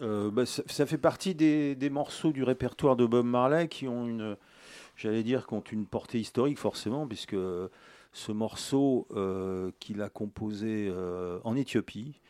[0.00, 4.36] Euh, bah, ça, fait partie des, morceaux du répertoire de Bob Marley qui ont une,
[4.96, 7.36] j'allais dire, qui ont une portée historique forcément, puisque
[8.12, 12.20] ce morceau euh, qu'il a composé euh, en Éthiopie,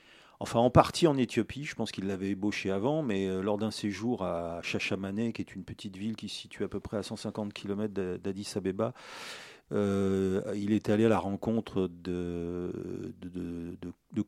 [0.45, 3.71] enfin en partie en Éthiopie, je pense qu'il l'avait ébauché avant, mais euh, lors d'un
[3.71, 7.03] séjour à Chachamane, qui est une petite ville qui se situe à peu près à
[7.03, 8.93] 150 km d'Addis Abeba,
[9.73, 12.71] Euh, il est allé à la rencontre de,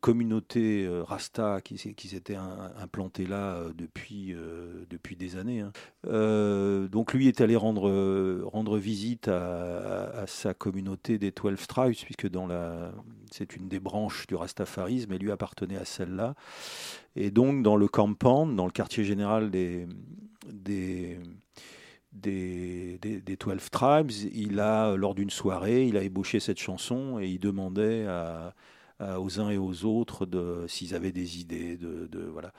[0.01, 2.39] communautés euh, Rasta qui, s'étaient
[2.79, 4.35] implantées là depuis,
[4.89, 5.61] depuis des années.
[5.61, 6.89] Hein.
[6.91, 7.91] donc lui est allé rendre,
[8.45, 12.93] rendre visite à, sa communauté des 12 tribes, puisque dans la,
[13.37, 16.35] c'est une des branches du Rastafarisme, et lui appartenait à celle-là.
[17.15, 19.87] Et donc dans le campant, dans le quartier général des,
[20.53, 21.19] des
[22.13, 27.27] des, des, 12 Tribes, il a, lors d'une soirée, il a ébauché cette chanson et
[27.27, 28.07] il demandait
[29.01, 30.27] aux uns et aux autres
[30.67, 31.77] s'ils avaient des idées.
[31.77, 32.53] De, voilà.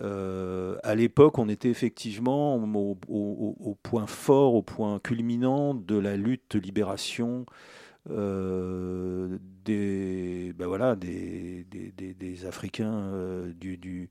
[0.00, 6.54] Euh, à l'époque, on était effectivement au, point fort, au point culminant de la lutte
[6.54, 7.46] libération
[8.08, 14.08] euh, des, ben voilà, des, des, Africains euh, du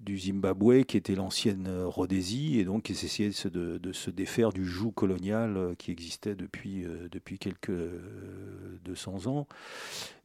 [0.00, 4.64] du Zimbabwe, qui était l'ancienne Rhodésie, et donc qui essayait de, de, se défaire du
[4.64, 7.72] joug colonial euh, qui existait depuis, depuis quelques
[8.84, 9.46] 200 ans.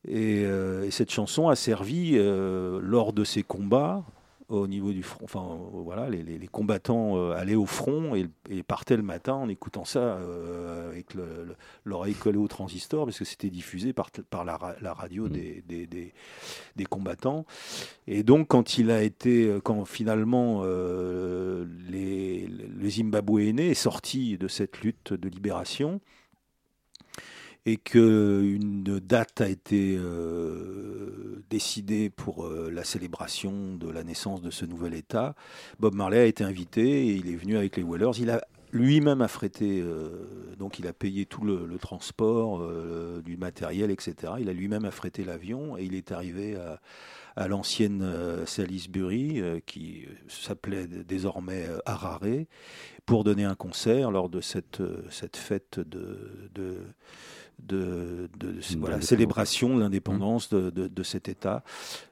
[0.08, 0.46] Et,
[0.92, 4.06] cette chanson a servi, lors de ces combats,
[4.50, 5.26] au niveau du front.
[5.26, 8.30] Enfin, euh, voilà, les, les, combattants euh, allaient au front et,
[8.64, 11.08] partaient le matin en écoutant ça euh, avec
[11.84, 15.30] l'oreille collée au transistor, parce que c'était diffusé par, par la, la radio mmh.
[15.30, 16.14] des, des, des,
[16.76, 17.46] des, combattants.
[18.08, 24.82] Et donc, quand il a été, quand finalement les, le Zimbabwe est sorti de cette
[24.82, 26.00] lutte de libération,
[27.68, 34.52] et qu'une date a été euh, décidée pour euh, la célébration de la naissance de
[34.52, 35.36] ce nouvel État.
[35.78, 38.20] Bob Marley a été invité et il est venu avec les Wellers.
[38.20, 38.42] Il a
[38.72, 42.66] lui-même affrété, euh, donc il a payé tout le, transport
[43.22, 44.34] du matériel, etc.
[44.40, 46.56] Il a lui-même affrété l'avion et il est arrivé
[47.36, 48.04] à, l'ancienne
[48.46, 52.46] Salisbury, qui s'appelait désormais Harare,
[53.06, 54.82] pour donner un concert lors de cette,
[55.36, 56.82] fête de
[57.60, 58.30] de,
[58.78, 61.64] voilà, célébration de l'indépendance de, de, cet État.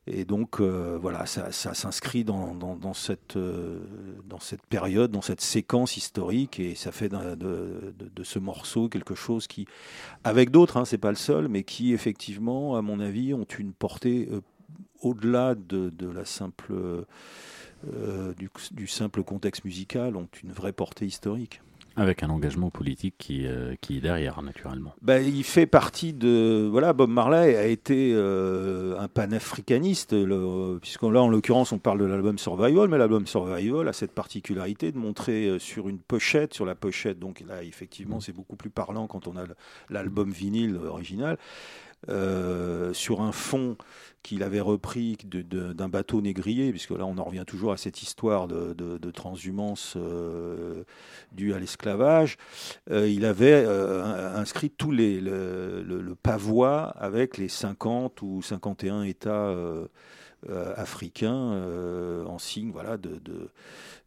[0.08, 3.80] Et donc, euh, voilà, ça, ça s'inscrit dans, dans, cette, euh,
[4.28, 9.48] dans cette période, dans cette séquence historique, et ça fait de, ce morceau quelque chose
[9.48, 9.68] qui,
[10.24, 13.74] avec d'autres, hein, c'est pas le seul, mais qui, effectivement, à mon avis, ont une
[13.74, 14.42] portée euh,
[15.02, 16.74] au-delà de, la simple.
[18.38, 21.62] du, du simple contexte musical ont une vraie portée historique.
[21.98, 24.94] Avec un engagement politique qui, euh, qui est derrière, naturellement.
[25.02, 26.68] Ben, il fait partie de.
[26.70, 30.14] Voilà, Bob Marley a été euh, un panafricaniste,
[30.82, 34.92] puisque là, en l'occurrence, on parle de l'album Survival, mais l'album Survival a cette particularité
[34.92, 38.70] de montrer euh, sur une pochette, sur la pochette, donc là, effectivement, c'est beaucoup plus
[38.70, 39.46] parlant quand on a
[39.90, 41.38] l'album vinyle original,
[42.08, 43.78] sur un fond
[44.26, 48.48] qu'il avait repris d'un bateau négrier, puisque là on en revient toujours à cette histoire
[48.48, 50.84] de, transhumance euh,
[51.32, 52.38] due à l'esclavage,
[52.90, 59.04] euh, il avait euh, inscrit tous les, le, le, pavois avec les 50 ou 51
[59.04, 59.54] États
[60.76, 61.64] africains
[62.28, 63.20] en signe voilà, de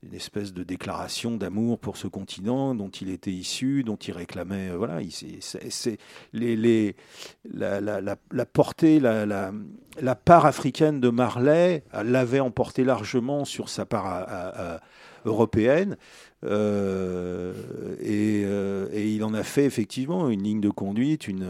[0.02, 4.70] une espèce de déclaration d'amour pour ce continent dont il était issu, dont il réclamait.
[4.70, 5.98] Euh, voilà, c'est
[6.32, 14.80] la, portée, la, part africaine de Marley l'avait emporté largement sur sa part
[15.24, 15.96] européenne.
[16.44, 17.52] Euh,
[18.00, 21.44] et, euh, et, il en a fait effectivement une ligne de conduite, une,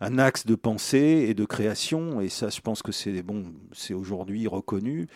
[0.00, 2.20] un axe de pensée et de création.
[2.20, 5.06] Et ça, je pense que c'est bon, c'est aujourd'hui reconnu.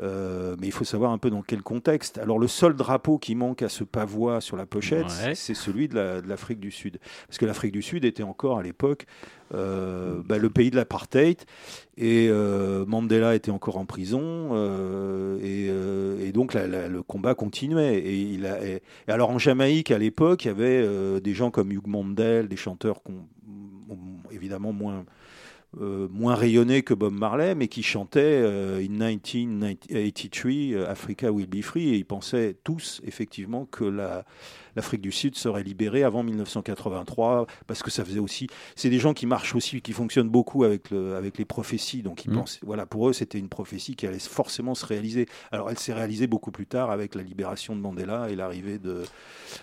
[0.00, 2.18] Euh, mais il faut savoir un peu dans quel contexte.
[2.18, 6.22] Alors le seul drapeau qui manque à ce pavois sur la pochette, c'est celui de
[6.26, 6.98] l'Afrique du Sud.
[7.26, 9.06] Parce que l'Afrique du Sud était encore à l'époque
[9.54, 11.38] euh, bah, le pays de l'apartheid.
[11.96, 14.54] Et euh, Mandela était encore en prison,
[15.42, 17.98] et, donc le combat continuait.
[17.98, 21.72] Et, il a, et, alors en Jamaïque, à l'époque, il y avait des gens comme
[21.72, 23.00] Hugh Mandel, des chanteurs
[24.30, 25.04] évidemment moins,
[25.76, 31.46] euh, moins rayonné que Bob Marley, mais qui chantait euh, In 1983 euh, Africa will
[31.46, 34.24] be free, et ils pensaient tous effectivement que la,
[34.76, 38.46] l'Afrique du Sud serait libérée avant 1983, parce que ça faisait aussi.
[38.76, 42.24] C'est des gens qui marchent aussi, qui fonctionnent beaucoup avec, le, avec les prophéties, donc
[42.24, 42.34] ils mmh.
[42.34, 45.26] pensent, voilà, pour eux c'était une prophétie qui allait forcément se réaliser.
[45.52, 49.02] Alors elle s'est réalisée beaucoup plus tard avec la libération de Mandela et l'arrivée de,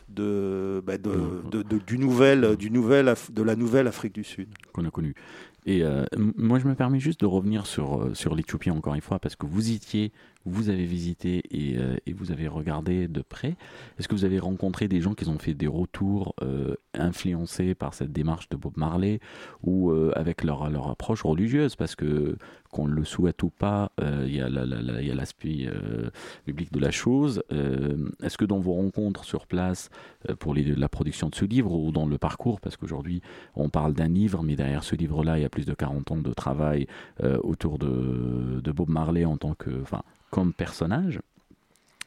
[0.09, 4.49] de, bah, de, de, de, du nouvel, du nouvel, de la nouvelle Afrique du Sud.
[4.71, 5.15] Qu'on a connue.
[5.65, 6.05] Et euh,
[6.37, 9.35] moi, je me permets juste de revenir sur, euh, sur l'Éthiopie encore une fois, parce
[9.35, 10.11] que vous étiez,
[10.45, 13.55] vous avez visité et, euh, et vous avez regardé de près.
[13.97, 17.93] Est-ce que vous avez rencontré des gens qui ont fait des retours euh, influencés par
[17.93, 19.19] cette démarche de Bob Marley
[19.63, 21.75] ou euh, avec leur, leur approche religieuse?
[21.75, 22.37] Parce que
[22.71, 25.69] qu'on le souhaite ou pas, il y a l'aspect
[26.45, 27.41] biblique de la chose.
[28.21, 29.89] Est-ce que dans vos rencontres sur place
[30.39, 33.21] pour la production de ce livre ou dans le parcours, parce qu'aujourd'hui
[33.55, 36.17] on parle d'un livre, mais derrière ce livre-là, il y a plus de 40 ans
[36.17, 36.85] de travail
[37.43, 39.69] autour de, Bob Marley en tant que,
[40.35, 41.21] comme personnage.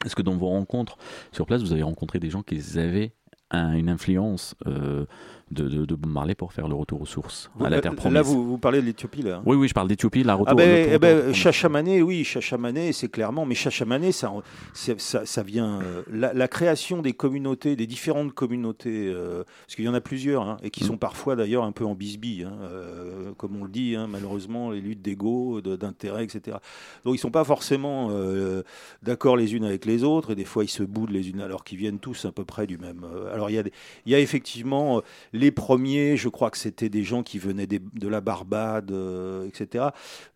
[0.05, 0.99] Est-ce que dans vos rencontres
[1.33, 3.13] sur place, vous avez rencontré des gens qui avaient
[3.51, 5.07] un- une influence euh,
[5.51, 8.15] de, de, de Bob Marley pour faire le retour aux sources, à la terre promise
[8.15, 9.37] Là, vous, vous parlez de l'Éthiopie, là.
[9.37, 10.49] hein Oui, oui, je parle d'Éthiopie, la retour.
[10.51, 14.33] Ah ben, eh retour- ben, Chachamané, oui, Chachamané, c'est clairement, mais Chachamané, ça,
[14.75, 19.85] ça, ça vient, euh, la, la création des communautés, des différentes communautés, euh, parce qu'il
[19.85, 20.87] y en a plusieurs, hein, et qui Mm.
[20.89, 24.71] sont parfois d'ailleurs un peu en bisbille, hein, euh, comme on le dit, hein, malheureusement,
[24.71, 26.57] les luttes d'ego, de- d'intérêt, etc.
[27.05, 28.11] Donc ils sont pas forcément
[29.03, 31.65] d'accord les unes avec les autres, et des fois ils se boudent les unes, alors
[31.65, 33.05] qu'ils viennent tous à peu près du même.
[33.33, 33.73] alors il y a, des-
[34.07, 35.03] il y a effectivement
[35.39, 39.47] les premiers, je crois que c'était des gens qui venaient des- de la Barbade, euh,
[39.49, 39.87] etc.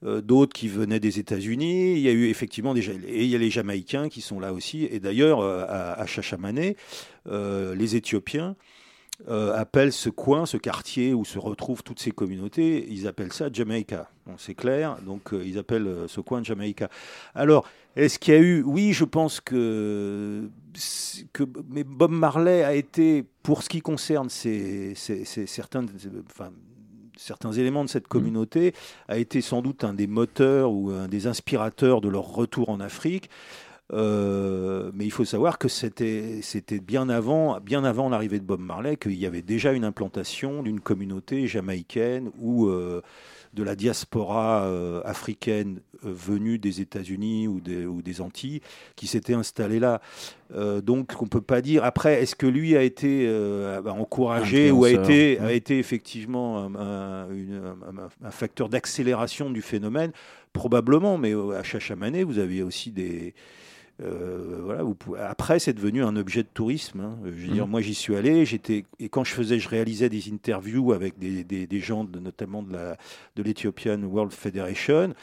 [0.05, 1.93] Euh, D'autres qui venaient des États-Unis.
[1.95, 4.53] Il y a eu effectivement déjà, et il y a les Jamaïcains qui sont là
[4.55, 4.85] aussi.
[4.91, 6.77] Et d'ailleurs, euh, à, à Chachamané,
[7.31, 8.57] les Éthiopiens
[9.29, 14.11] appellent ce coin, ce quartier où se retrouvent toutes ces communautés, ils appellent ça Jamaïca.
[14.39, 16.89] C'est clair, donc ils appellent ce coin Jamaïca.
[17.35, 20.49] Alors, est-ce qu'il y a eu Oui, je pense que,
[21.33, 25.85] que mais Bob Marley a été, pour ce qui concerne ces, ces- ces- certains,
[26.31, 26.51] enfin,
[27.17, 28.75] certains éléments de cette communauté,
[29.09, 32.81] a été sans doute un des moteurs ou un des inspirateurs de leur retour en
[32.81, 33.29] Afrique.
[33.93, 36.41] Euh, mais il faut savoir que c'était
[36.81, 40.81] bien avant bien avant l'arrivée de Bob Marley qu'il y avait déjà une implantation d'une
[40.81, 43.03] communauté jamaïcaine ou euh,
[43.53, 48.61] de la diaspora euh, africaine euh, venue des États-Unis ou des, ou des Antilles
[48.97, 50.01] qui s'était installée là.
[50.55, 51.85] Euh, donc on peut pas dire.
[51.85, 53.29] Après, est-ce que lui a été
[53.87, 55.47] encouragé ou a été ouais.
[55.47, 60.13] a été effectivement un, un- une- un- un facteur d'accélération du phénomène?
[60.53, 63.35] Probablement, mais à Chachamané, vous aviez aussi des
[64.03, 67.01] euh, voilà, vous pouvez- Après, c'est devenu un objet de tourisme.
[67.01, 67.19] hein.
[67.25, 67.71] Je veux dire, Mhm.
[67.71, 68.45] moi, j'y suis allé.
[68.45, 72.19] J'étais et quand je faisais, je réalisais des interviews avec des, des- des gens, de-
[72.19, 72.97] notamment de la
[73.37, 75.15] de l'Ethiopian World Federation.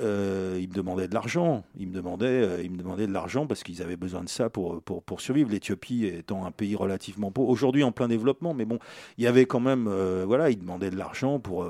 [0.00, 1.64] Euh, ils me demandaient de l'argent.
[1.78, 4.48] Ils me demandaient, euh, ils me demandaient de l'argent parce qu'ils avaient besoin de ça
[4.50, 5.50] pour pour, pour survivre.
[5.50, 8.78] L'Éthiopie étant un pays relativement pauvre, aujourd'hui en plein développement, mais bon,
[9.18, 11.66] il y avait quand même, euh, voilà, ils demandaient de l'argent pour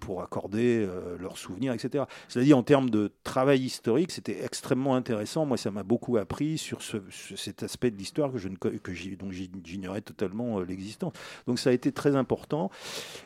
[0.00, 0.86] pour accorder
[1.18, 2.04] leurs souvenirs, etc.
[2.28, 5.46] C'est-à-dire en termes de travail historique, c'était extrêmement intéressant.
[5.46, 8.56] Moi, ça m'a beaucoup appris sur, ce, sur cet aspect de l'histoire que je ne
[8.56, 11.12] que dont j'ig- j'ignorais totalement l'existence.
[11.46, 12.70] Donc ça a été très important.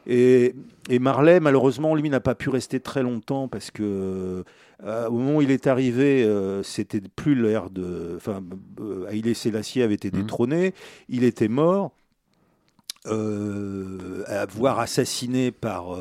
[0.07, 0.55] Et,
[0.89, 4.45] et Marley, malheureusement, lui n'a pas pu rester très longtemps parce que
[4.85, 8.15] euh, au moment où il est arrivé, euh, c'était plus l'ère de.
[8.17, 8.43] Enfin,
[8.81, 10.21] euh, Haïlé Sélassié avait été Mhm.
[10.21, 10.75] détrôné,
[11.09, 11.93] il était mort,
[13.07, 15.97] euh, à voir assassiné par.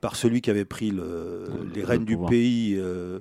[0.00, 2.28] par celui qui avait pris le- les le rênes du pouvoir.
[2.28, 3.20] pays, euh,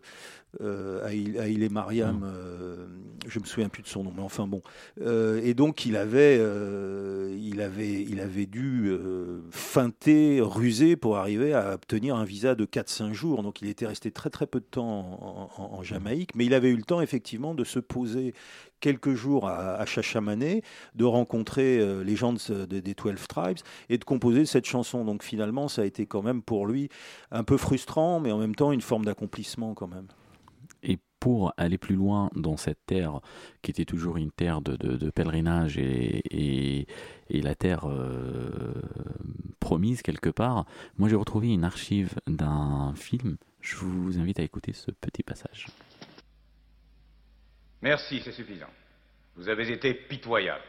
[0.62, 2.24] euh, Haïl- Haïlé Mariam, Mhm.
[2.26, 2.86] euh,
[3.28, 4.62] je me souviens plus de son nom, mais enfin bon.
[5.02, 11.18] Euh, et donc il avait, euh, il avait, il avait dû euh, feinter, ruser pour
[11.18, 13.42] arriver à obtenir un visa de 4-5 jours.
[13.44, 16.54] Donc il était resté très très peu de temps en, en- en Jamaïque, mais il
[16.54, 18.34] avait eu le temps effectivement de se poser
[18.82, 20.62] quelques jours à, à Chachamané,
[20.96, 23.58] de rencontrer euh, les gens de ce- de- des 12 Tribes
[23.90, 25.06] et de composer cette chanson.
[25.06, 26.90] Donc finalement, ça a été quand même pour lui
[27.32, 30.08] un peu frustrant, mais en même temps une forme d'accomplissement quand même.
[31.24, 33.22] Pour aller plus loin dans cette terre
[33.62, 36.86] qui était toujours une terre de, pèlerinage et
[37.30, 38.74] la terre euh,
[39.62, 40.66] promise quelque part,
[40.98, 43.38] moi j'ai retrouvé une archive d'un film.
[43.62, 45.68] Je vous invite à écouter ce petit passage.
[47.82, 48.74] Merci, c'est suffisant.
[49.38, 50.66] Vous avez été pitoyable.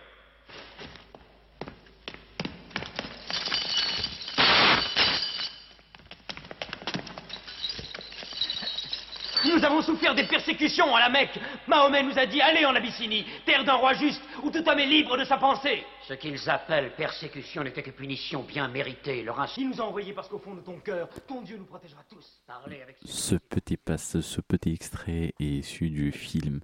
[9.55, 11.39] Nous avons souffert des persécutions à la Mecque.
[11.69, 14.87] Mahomet nous a dit allez en Abyssinie, terre d'un roi juste, où tout homme est
[14.87, 15.85] libre de sa pensée.
[16.09, 19.23] Ce qu'ils appellent persécution n'était que punition bien méritée.
[19.23, 19.61] Leur insu...
[19.61, 22.43] Il nous a envoyés parce qu'au fond de ton cœur, ton Dieu nous protégera tous.
[22.49, 26.61] Parler avec Ce petit, passe, ce petit extrait est issu du film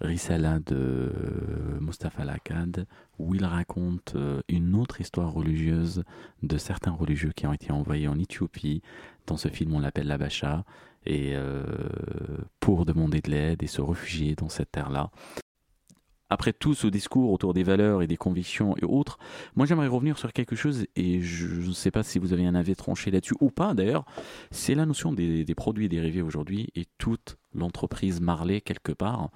[0.00, 1.12] Risala de
[1.80, 2.86] Mustafa Lakad,
[3.18, 6.02] où il raconte euh, une autre histoire religieuse
[6.42, 8.82] de certains religieux qui ont été envoyés en Éthiopie.
[9.26, 10.64] Dans ce film, on l'appelle l'Abacha,
[11.06, 11.62] et euh,
[12.60, 15.10] pour demander de l'aide et se réfugier dans cette terre-là.
[16.30, 19.18] après tout ce discours autour des valeurs et des convictions et autres,
[19.54, 22.54] moi j'aimerais revenir sur quelque chose et je ne sais pas si vous avez un
[22.54, 24.04] avis tranché là-dessus ou pas d'ailleurs,
[24.50, 29.30] c'est la notion des, produits dérivés aujourd'hui et toute l'entreprise Marley quelque part.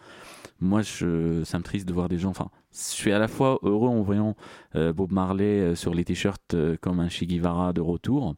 [0.61, 2.31] Moi, ça me triste de voir des gens.
[2.31, 4.35] Enfin, je suis à la fois heureux en voyant
[4.75, 8.35] euh, Bob Marley euh, sur les t-shirts comme un Che de retour,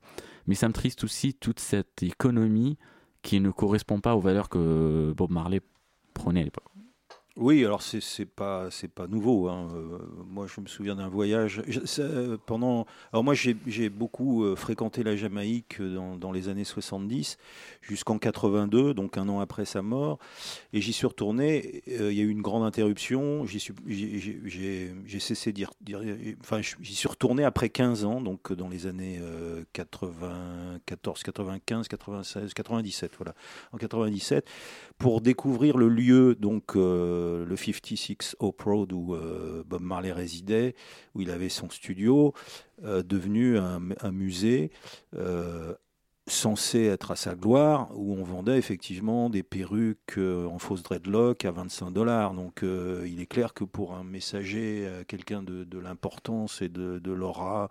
[0.46, 2.76] mais ça me triste aussi toute cette économie
[3.22, 5.60] qui ne correspond pas aux valeurs que Bob Marley
[6.14, 6.64] prenait à l'époque.
[7.36, 9.48] Oui, alors c'est c'est pas c'est pas nouveau.
[9.48, 9.68] Hein.
[9.72, 11.62] Euh, moi, je me souviens d'un voyage
[12.44, 12.86] pendant.
[13.12, 17.38] Alors moi, j'ai beaucoup euh, fréquenté la Jamaïque dans, dans les années 70
[17.82, 20.18] jusqu'en 82, donc un an après sa mort,
[20.72, 21.84] et j'y suis retourné.
[21.88, 23.46] Euh, il y a eu une grande interruption.
[23.46, 23.60] J'ai
[25.20, 25.64] cessé d'y
[26.40, 29.20] enfin j'y suis retourné après 15 ans, donc dans les années
[29.72, 33.34] 94, 95, 96, 97, voilà,
[33.72, 34.44] en 97,
[35.00, 40.76] pour découvrir le lieu donc euh, le 56 Oak Road où euh, Bob Marley résidait,
[41.14, 42.34] où il avait son studio,
[42.84, 43.80] euh, devenu un,
[44.12, 44.70] musée
[46.26, 51.50] censé être à sa gloire, où on vendait effectivement des perruques en fausse dreadlock à
[51.50, 52.34] 25 dollars.
[52.34, 57.68] Donc il est clair que pour un messager, quelqu'un de, l'importance et de, de l'aura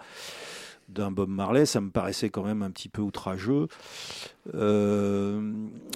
[0.89, 3.67] d'un Bob Marley, ça me paraissait quand même un petit peu outrageux.
[4.55, 5.39] Euh,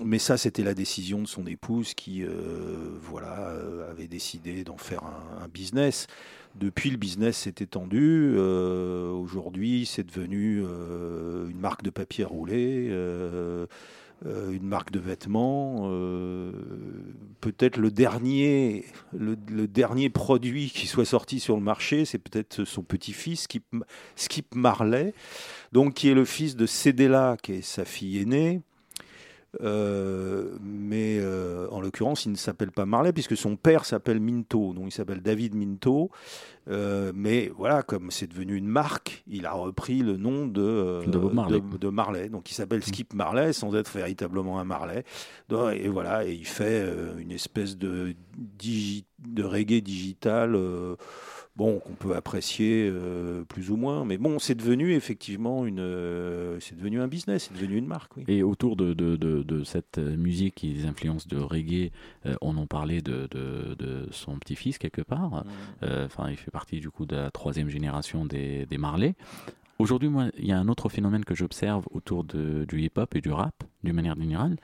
[0.03, 2.29] mais ça, c'était la décision de son épouse qui, euh,
[3.01, 6.07] voilà, euh, avait décidé d'en faire un, business.
[6.55, 8.37] Depuis, le business s'est étendu.
[8.37, 12.89] Aujourd'hui, c'est devenu une marque de papier roulé.
[14.25, 16.53] Euh, une marque de vêtements, euh,
[17.41, 19.35] peut-être le dernier, le,
[19.67, 23.65] dernier produit qui soit sorti sur le marché, c'est peut-être son petit-fils, Skip,
[24.15, 25.13] Skip Marley,
[25.73, 28.61] donc qui est le fils de Cédella, qui est sa fille aînée,
[29.61, 34.73] euh, mais euh, en l'occurrence, il ne s'appelle pas Marley puisque son père s'appelle Minto,
[34.73, 36.09] donc il s'appelle David Minto.
[36.69, 41.89] Euh, mais voilà, comme c'est devenu une marque, il a repris le nom de, de,
[41.89, 42.29] Marley.
[42.29, 45.03] Donc il s'appelle Skip Marley sans être véritablement un Marley.
[45.73, 46.87] et voilà, et il fait
[47.19, 50.57] une espèce de, de reggae digital
[51.55, 54.05] bon, qu'on peut apprécier euh, plus ou moins.
[54.05, 58.15] Mais bon, c'est devenu effectivement une, euh, c'est devenu un business, c'est devenu une marque.
[58.17, 58.23] Oui.
[58.27, 61.91] Et autour de, de, de, cette musique et des influences de reggae,
[62.25, 63.27] euh, on en parlait de,
[64.11, 65.45] son petit-fils quelque part.
[65.81, 65.85] Mmh.
[66.05, 69.15] Enfin, il fait partie du coup de la troisième génération des, des Marley.
[69.79, 73.31] Aujourd'hui, moi, il y a un autre phénomène que j'observe autour du hip-hop et du
[73.31, 74.57] rap, d'une manière générale,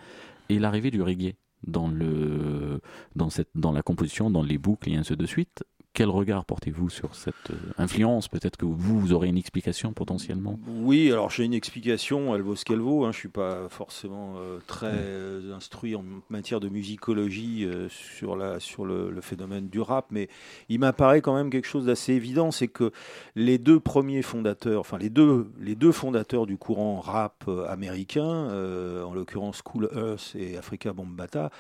[0.50, 1.34] et l'arrivée du reggae
[1.66, 2.82] dans, le,
[3.16, 5.64] dans, cette, dans la composition, dans les boucles et ainsi de suite
[5.94, 8.28] quel regard portez-vous sur cette euh, influence?
[8.28, 10.60] Peut-être que vous, vous, aurez une explication potentiellement.
[10.68, 13.06] Oui, alors j'ai une explication, elle vaut ce qu'elle vaut.
[13.06, 13.12] Hein.
[13.12, 18.60] Je ne suis pas forcément euh, très euh, instruit en matière de musicologie sur, la,
[18.60, 20.30] sur le, phénomène du rap, mais
[20.70, 22.92] il m'apparaît quand même quelque chose d'assez évident, c'est que
[23.36, 29.14] les deux premiers fondateurs, enfin les deux, les deux fondateurs du courant rap américain, en
[29.14, 31.52] l'occurrence Cool Earth et Africa Bombata,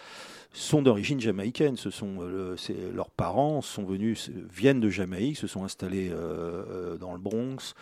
[0.53, 1.75] sont d'origine jamaïcaine.
[1.75, 2.19] Ce sont
[2.93, 7.75] leurs parents sont venus, viennent de Jamaïque, se sont installés euh, euh, dans le Bronx,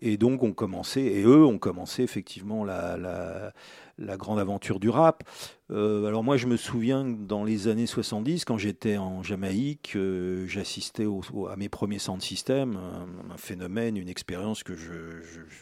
[0.00, 3.52] et donc ont commencé, et eux ont commencé effectivement la,
[4.16, 5.22] grande aventure du rap.
[5.70, 9.96] alors moi, je me souviens dans les années 70, quand j'étais en Jamaïque,
[10.46, 11.06] j'assistais
[11.50, 14.72] à mes premiers sound systems, un, un phénomène, une expérience que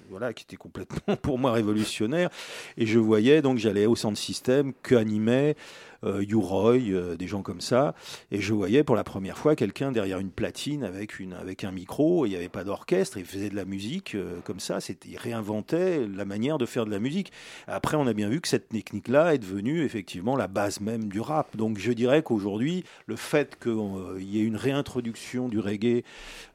[0.08, 2.30] voilà, qui était complètement pour moi révolutionnaire.
[2.76, 5.56] Et je voyais donc j'allais au sound system que animait
[6.04, 7.94] euh, Roy, euh, des gens comme ça.
[8.30, 11.70] Et je voyais pour la première fois quelqu'un derrière une platine avec, une, avec un
[11.70, 12.26] micro.
[12.26, 13.18] Il n'y avait pas d'orchestre.
[13.18, 14.78] Il faisait de la musique euh, comme ça.
[15.06, 17.32] Il réinventait la manière de faire de la musique.
[17.66, 21.20] Après, on a bien vu que cette technique-là est devenue effectivement la base même du
[21.20, 21.56] rap.
[21.56, 26.04] Donc je dirais qu'aujourd'hui, le fait qu'il y ait une réintroduction du reggae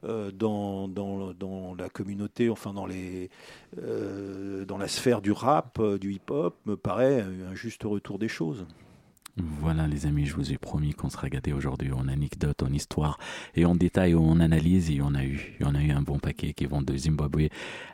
[0.04, 2.88] dans, dans, la communauté, enfin dans
[4.78, 8.66] la sphère du rap, du hip-hop, me paraît un juste retour des choses.
[9.38, 13.20] Voilà les amis, je vous ai promis qu'on sera gâtés aujourd'hui en anecdotes, en histoire
[13.54, 14.90] et en détail, en analyse.
[14.90, 17.50] Et on a eu, a eu un bon paquet qui vont de Zimbabwe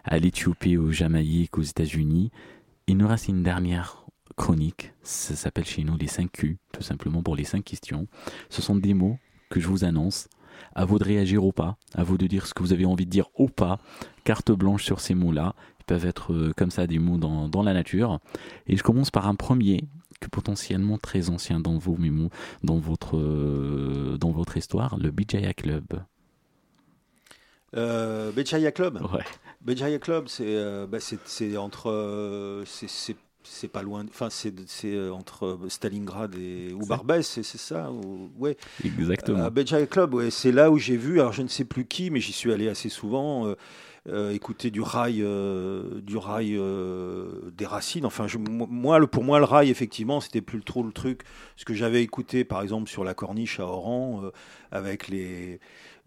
[0.05, 2.31] à l'Éthiopie, au Jamaïque, aux États-Unis.
[2.87, 4.05] Il nous reste une dernière
[4.37, 4.93] chronique.
[5.03, 8.07] Ça s'appelle chez nous les 5 Q, tout simplement pour les 5 questions.
[8.49, 9.19] Ce sont des mots
[9.49, 10.29] que je vous annonce.
[10.75, 13.05] À vous de réagir ou pas, à vous de dire ce que vous avez envie
[13.05, 13.79] de dire ou pas.
[14.23, 15.55] Carte blanche sur ces mots-là.
[15.81, 18.19] Ils peuvent être euh, comme ça des mots dans, dans la nature.
[18.67, 19.83] Et je commence par un premier
[20.29, 22.29] potentiellement très ancien dans vos mémos,
[22.63, 26.03] dans votre, euh, dans votre histoire, le Bijaya Club.
[27.75, 28.31] Euh,
[28.71, 29.01] Club?
[29.13, 29.23] Ouais.
[29.61, 30.99] Bijaya Club, c'est euh, bah,
[31.57, 32.63] entre.
[32.65, 33.15] C'est
[33.45, 34.05] c'est pas loin.
[34.07, 37.91] Enfin, c'est c'est, entre Stalingrad et ou Barbès, c'est ça.
[37.91, 38.55] ou- ouais.
[38.83, 39.49] Exactement.
[39.49, 41.19] Beja Club, ouais, c'est là où j'ai vu.
[41.19, 43.53] Alors, je ne sais plus qui, mais j'y suis allé assez souvent.
[44.09, 48.05] Euh, écouter du rail, euh, du rail euh, des racines.
[48.05, 51.21] Enfin, je- moi, le, pour moi, le rail, effectivement, c'était plus trop le truc.
[51.55, 54.23] Ce que j'avais écouté, par exemple, sur la corniche à Oran,
[54.71, 55.59] avec les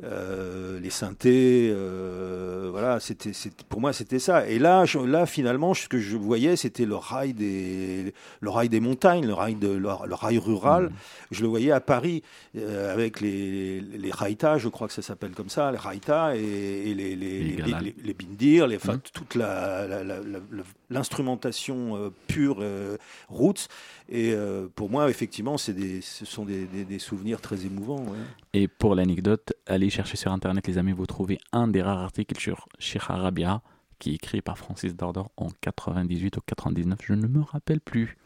[0.04, 3.30] euh, les synthés, euh, voilà, c'était,
[3.70, 4.46] pour moi c'était ça.
[4.46, 8.68] Et là, je- là finalement, ce que je voyais, c'était le rail des, le rail
[8.68, 10.90] des montagnes, le rail de, le, le rail rural.
[11.30, 12.22] Je le voyais à Paris
[12.58, 16.40] euh, avec les, les raïtas, je crois que ça s'appelle comme ça, les raïtas et,
[16.90, 17.40] et les, les,
[17.82, 19.00] Les les, les- bindirs, les, enfin, Mhm.
[19.12, 22.96] toute la, la- la- la- la- l'instrumentation euh, pure euh,
[23.28, 23.68] roots.
[24.08, 28.02] Et euh, pour moi, effectivement, des, ce sont des, des- des souvenirs très émouvants.
[28.04, 28.18] ouais.
[28.52, 32.38] Et pour l'anecdote, allez chercher sur internet, les amis, vous trouvez un des rares articles
[32.40, 33.62] sur Sheikh Arabia,
[33.98, 38.16] qui est écrit par Francis Dordor en 98 ou 99, je ne me rappelle plus.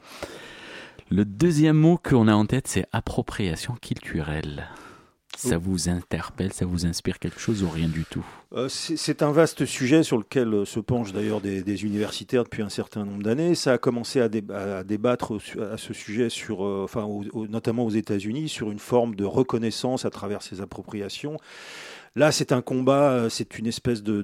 [1.11, 4.69] Le deuxième mot qu'on a en tête, c'est appropriation culturelle.
[5.49, 8.25] Ça vous interpelle, ça vous inspire quelque chose ou rien du tout?
[8.53, 12.69] Euh, C'est un vaste sujet sur lequel euh, se penchent d'ailleurs des, universitaires depuis un
[12.69, 13.55] certain nombre d'années.
[13.55, 17.09] Ça a commencé à, déba- à débattre à ce sujet, sur, euh, enfin,
[17.49, 21.37] notamment aux États-Unis, sur une forme de reconnaissance à travers ces appropriations.
[22.17, 24.23] Là, c'est un combat, c'est une espèce de,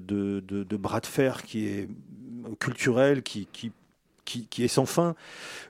[0.76, 1.88] bras de fer qui est
[2.58, 3.48] culturel, qui,
[4.27, 5.14] qui, est sans fin.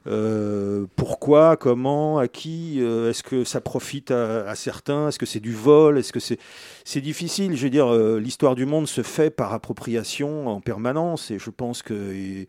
[0.06, 5.08] Euh, pourquoi, comment, à qui euh, Est-ce que ça profite à, certains?
[5.08, 5.98] Est-ce que c'est du vol?
[5.98, 6.38] Est-ce que c'est
[6.84, 7.56] c'est difficile?
[7.56, 11.50] Je veux dire, euh, l'histoire du monde se fait par appropriation en permanence, et je
[11.50, 12.46] pense que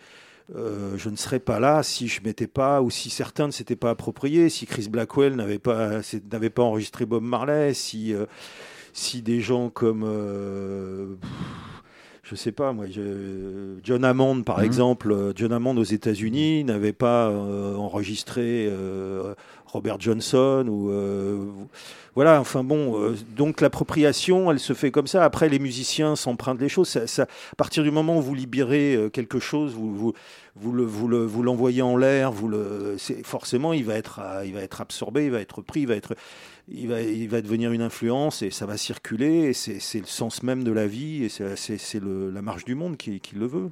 [0.53, 3.89] je ne serais pas là si je m'étais pas ou si certains ne s'étaient pas
[3.89, 5.99] appropriés, si Chris Blackwell n'avait pas
[6.32, 8.14] n'avait pas enregistré Bob Marley, si
[8.93, 10.05] si des gens comme
[12.30, 14.65] je sais pas moi, je- John Hammond par Mhm.
[14.65, 19.34] exemple, euh, John Hammond aux États-Unis n'avait pas euh, enregistré euh,
[19.65, 21.45] Robert Johnson ou euh,
[22.15, 22.39] voilà.
[22.41, 25.23] Enfin bon, donc l'appropriation, elle se fait comme ça.
[25.23, 26.88] Après, les musiciens s'empruntent les choses.
[26.88, 30.13] Ça, ça- à partir du moment où vous libérez quelque chose, vous vous
[30.55, 34.53] vous le vous le vous l'envoyez en l'air, vous le forcément il va être il
[34.53, 36.15] va être absorbé, il va être pris, il va être
[36.70, 39.49] il va, il va devenir une influence et ça va circuler.
[39.49, 43.20] Et c'est le sens même de la vie et c'est la marche du monde qui,
[43.20, 43.70] qui le veut.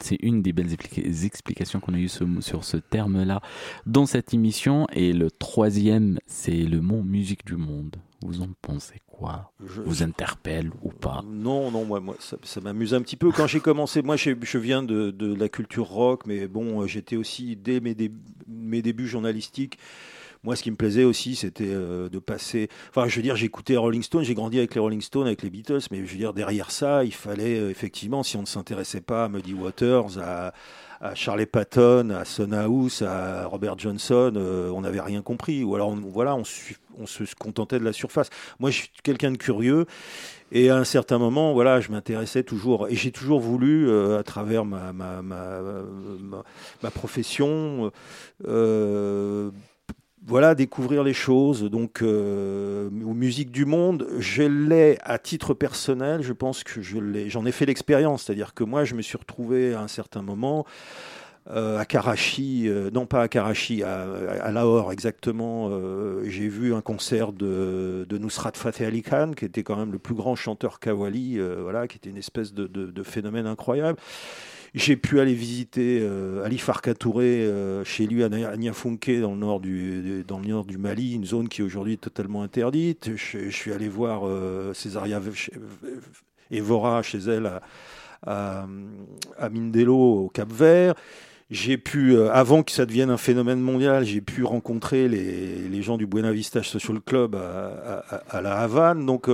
[0.00, 3.40] C'est une des belles expli- explications qu'on a eues sur ce terme-là
[3.86, 4.86] dans cette émission.
[4.92, 7.96] Et le troisième, c'est le mot musique du monde.
[8.22, 9.52] Vous en pensez quoi?
[9.64, 11.22] Je- Vous interpelle ou pas?
[11.28, 13.32] Non, non, moi, moi ça, ça m'amuse un petit peu.
[13.32, 17.56] Quand j'ai commencé, moi, je viens de, de la culture rock, mais bon, j'étais aussi,
[17.56, 18.12] dès mes, dé-
[18.48, 19.78] mes débuts journalistiques,
[20.44, 22.68] moi, ce qui me plaisait aussi, c'était euh, de passer.
[22.90, 25.50] Enfin, je veux dire, j'écoutais Rolling Stone, j'ai grandi avec les Rolling Stones, avec les
[25.50, 29.02] Beatles, mais je veux dire, derrière ça, il fallait, euh, effectivement, si on ne s'intéressait
[29.02, 30.52] pas à Muddy Waters, à,
[31.14, 35.64] Charlie Patton, à Son House, à Robert Johnson, euh, on n'avait rien compris.
[35.64, 38.30] Ou alors, on, voilà, on, se contentait de la surface.
[38.60, 39.86] Moi, je suis quelqu'un de curieux.
[40.52, 44.64] Et à un certain moment, voilà, je m'intéressais toujours, et j'ai toujours voulu, à travers
[44.64, 45.60] ma, ma, ma,
[46.20, 46.44] ma,
[46.82, 47.90] ma profession,
[48.46, 49.50] euh,
[50.26, 51.64] voilà, découvrir les choses.
[51.64, 56.22] Donc, euh, aux musiques du monde, je l'ai à titre personnel.
[56.22, 58.24] Je pense que je l'ai, j'en ai fait l'expérience.
[58.24, 60.64] C'est-à-dire que moi, je me suis retrouvé à un certain moment
[61.50, 65.70] euh, à Karachi, euh, non pas à Karachi, à, Lahore exactement.
[65.70, 69.90] euh, j'ai vu un concert de, de Nusrat Fateh Ali Khan, qui était quand même
[69.90, 73.98] le plus grand chanteur kawali, voilà, qui était une espèce de phénomène incroyable.
[74.74, 79.20] J'ai pu aller visiter euh, Ali Farka Touré euh, chez lui à Nia- à Niafunké
[79.20, 82.42] dans le nord du dans le nord du Mali, une zone qui est aujourd'hui totalement
[82.42, 83.10] interdite.
[83.16, 85.20] Je, suis allé voir euh, Césaria
[86.50, 87.50] Evora chez elle
[88.26, 88.66] à,
[89.50, 89.94] Mindelo
[90.24, 90.94] au Cap Vert.
[91.50, 95.82] J'ai pu, euh, avant que ça devienne un phénomène mondial, j'ai pu rencontrer les, les
[95.82, 97.98] gens du Buena Vista Social Club à,
[98.30, 99.04] à- la Havane.
[99.04, 99.28] Donc,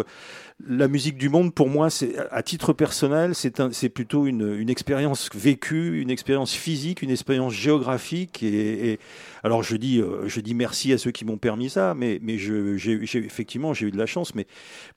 [0.67, 6.01] la musique du monde, pour moi, c'est à titre personnel, c'est plutôt une, expérience vécue,
[6.01, 8.43] une expérience physique, une expérience géographique.
[8.43, 8.99] Et,
[9.45, 12.39] alors, je dis, euh, je dis merci à ceux qui m'ont permis ça, mais, mais
[12.39, 12.77] je,
[13.19, 14.35] effectivement, j'ai eu de la chance.
[14.35, 14.47] Mais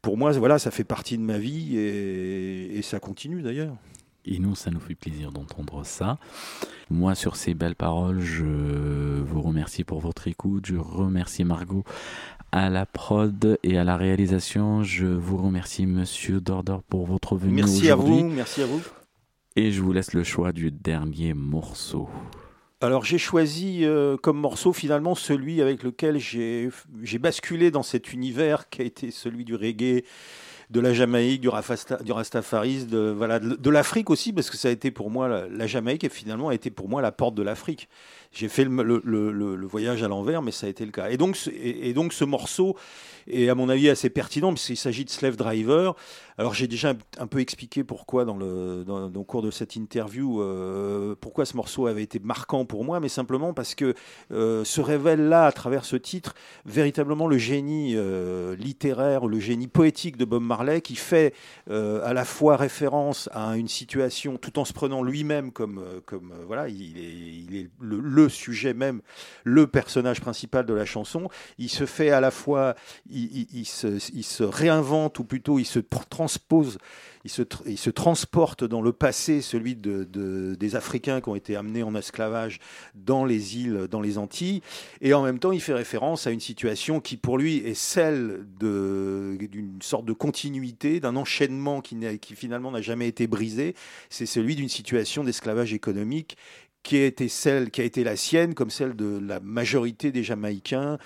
[0.02, 3.76] pour moi, voilà, ça fait partie de ma vie et, et ça continue d'ailleurs.
[4.26, 6.20] Et nous, ça nous fait plaisir d'entendre ça.
[6.92, 8.44] Moi, sur ces belles paroles, je
[9.22, 10.66] vous remercie pour votre écoute.
[10.68, 11.84] Je remercie Margot
[12.52, 14.84] à la prod et à la réalisation.
[14.84, 18.82] Je vous remercie, Monsieur Dordor, pour votre venue Merci à vous, merci à vous.
[19.56, 22.10] Et je vous laisse le choix du dernier morceau.
[22.84, 26.72] Alors j'ai choisi euh, comme morceau finalement celui avec lequel j'ai
[27.20, 30.04] basculé dans cet univers qui a été celui du reggae,
[30.72, 34.58] de la Jamaïque, du, Rafasta, du Rastafarisme, de, voilà, de, de l'Afrique aussi, parce que
[34.58, 37.12] ça a été pour moi, la, la Jamaïque et finalement a été pour moi la
[37.12, 37.90] porte de l'Afrique.
[38.34, 41.10] J'ai fait le, voyage à l'envers, mais ça a été le cas.
[41.10, 42.78] Et donc, et, donc ce morceau
[43.28, 45.96] est à mon avis assez pertinent, parce qu'il s'agit de Slave Driver.
[46.38, 50.42] Alors j'ai déjà un, peu expliqué pourquoi dans le, dans, dans cours de cette interview,
[50.42, 53.94] euh, pourquoi ce morceau avait été marquant pour moi, mais simplement parce que
[54.32, 56.34] euh, se révèle là, à travers ce titre,
[56.66, 61.34] véritablement le génie euh, littéraire, le génie poétique de Bob Marley, qui fait
[61.70, 66.00] euh, à la fois référence à une situation, tout en se prenant lui-même comme, euh,
[66.06, 69.02] comme voilà, il est le, le, sujet même,
[69.44, 71.30] le personnage principal de la chanson.
[71.58, 72.76] Il se fait à la fois,
[73.10, 76.78] il, se, réinvente, ou plutôt il se transpose
[77.24, 81.84] il se, transporte dans le passé, celui de, de, des Africains qui ont été amenés
[81.84, 82.60] en esclavage
[82.96, 84.62] dans les îles, dans les Antilles,
[85.02, 88.46] et en même temps il fait référence à une situation qui pour lui est celle
[88.60, 93.76] d'une sorte de continuité, d'un enchaînement qui, qui finalement n'a jamais été brisé,
[94.10, 96.38] c'est celui d'une situation d'esclavage économique
[96.84, 100.24] qui a été celle qui a été la sienne, comme celle de la majorité des
[100.24, 100.98] Jamaïcains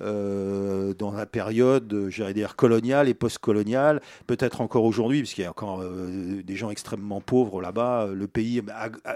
[0.00, 5.50] dans la période, j'allais dire coloniale et post-coloniale, peut-être encore aujourd'hui, parce qu'il y a
[5.50, 8.08] encore euh, des gens extrêmement pauvres là-bas.
[8.12, 8.62] Le pays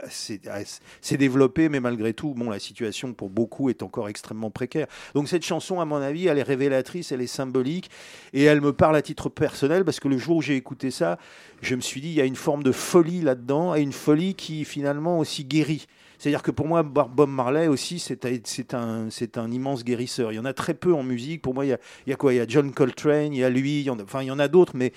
[0.08, 4.86] s'est développé, mais malgré tout, bon, la situation pour beaucoup est encore extrêmement précaire.
[5.14, 7.90] Donc cette chanson, à mon avis, elle est révélatrice, elle est symbolique,
[8.32, 11.18] et elle me parle à titre personnel, parce que le jour où j'ai écouté ça,
[11.60, 14.34] je me suis dit, il y a une forme de folie là-dedans, et une folie
[14.34, 15.86] qui finalement aussi guérit.
[16.18, 18.24] C'est-à-dire que pour moi, Bob Marley aussi, c'est
[18.74, 20.32] un, un immense guérisseur.
[20.32, 21.42] Il y en a très peu en musique.
[21.42, 22.32] Pour moi, il y a, quoi?
[22.32, 24.74] Il y a John Coltrane, il y a lui, enfin, il y en a d'autres,
[24.74, 24.92] mais,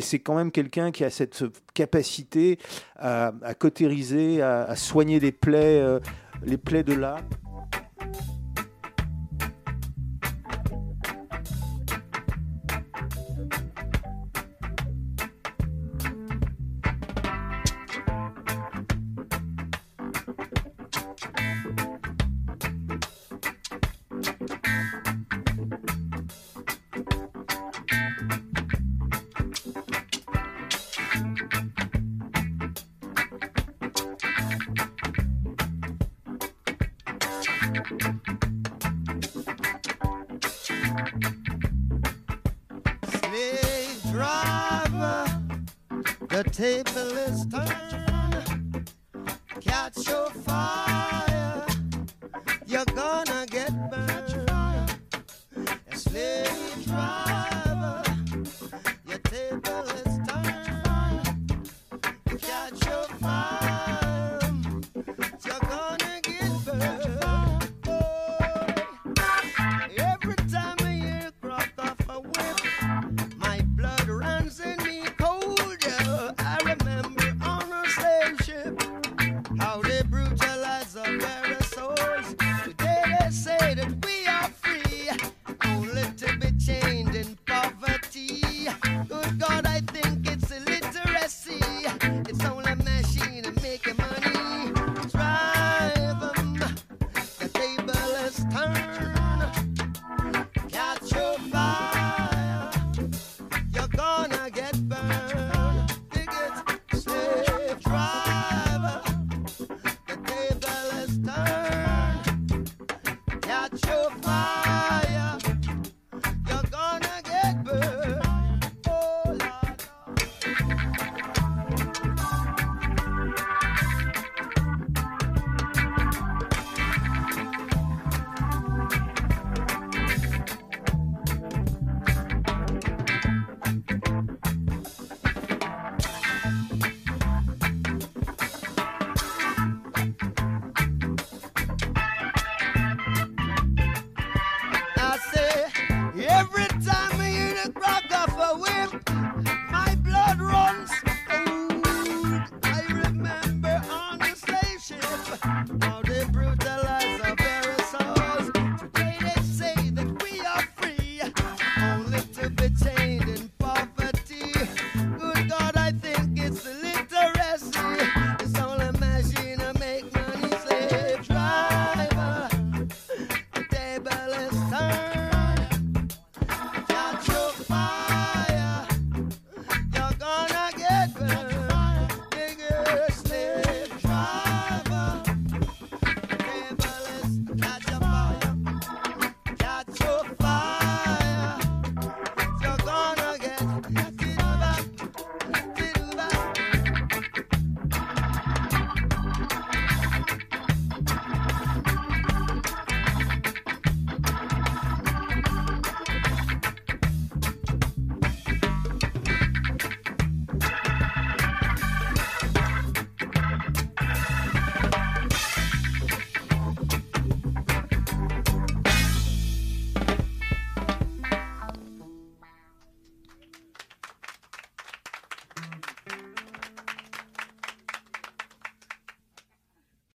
[0.00, 2.58] c'est quand même quelqu'un qui a cette capacité
[2.96, 6.00] à, à cautériser, à, à, soigner les plaies, euh,
[6.44, 7.24] les plaies de l'âme.